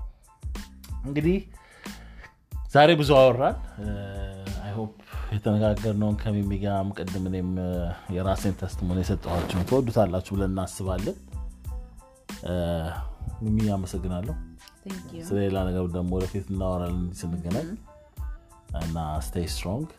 እንግዲህ 1.04 1.36
ዛሬ 2.72 2.90
ብዙ 3.00 3.10
አወራን። 3.18 3.56
አይሆፕ 4.66 4.92
የተነጋገርነውን 5.34 6.16
ከሚሚጋም 6.16 6.88
ቅድም 6.98 7.24
እኔም 7.30 7.50
የራሴን 8.16 8.56
ተስትሞን 8.60 9.00
የሰጠኋችሁን 9.02 9.66
ትወዱታላችሁ 9.70 10.34
ብለን 10.36 10.52
እናስባለን። 10.52 11.16
ሚሚ 13.44 13.58
አመሰግናለሁ 13.74 14.34
Thank 14.86 15.12
you. 15.12 15.24
Sri 15.24 15.50
Lanka 15.50 15.82
with 15.82 15.92
the 15.92 16.02
Murafith 16.02 16.48
Noral 16.50 17.10
Sinaganak. 17.12 17.76
And 18.74 18.96
uh, 18.96 19.20
stay 19.20 19.46
strong. 19.46 19.90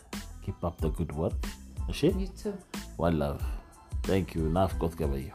Keep 0.45 0.63
up 0.63 0.79
the 0.79 0.89
good 0.89 1.11
work. 1.11 1.33
She? 1.91 2.07
You 2.11 2.27
too. 2.27 2.57
One 2.95 3.19
love. 3.19 3.43
Thank 4.03 4.35
you. 4.35 4.43
Nafkot 4.43 4.95
Gabayo. 4.95 5.33